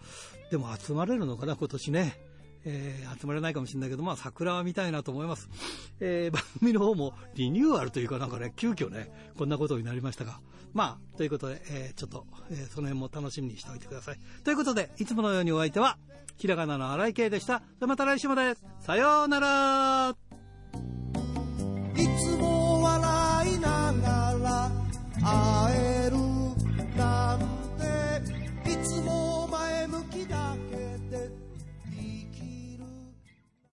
[0.50, 2.20] でも集まれるのかな、今年ね。
[2.66, 5.48] えー、集まれないかもしれないけど、まあ桜は見たいなと思います。
[6.00, 10.40] えー、番組の方もリニューアルというかなんかね、急遽ね、こんなことになりましたが。
[10.74, 14.18] まあ、ということで、えー、ちょっと、えー、その辺も楽しみにしておいてください。
[14.44, 15.98] ということで、いつものようにお相手は、
[16.36, 17.62] ひらがなの荒井圭でした。
[17.78, 18.56] でまた来週まで。
[18.80, 20.16] さようなら。
[21.94, 25.91] いつも笑いながら、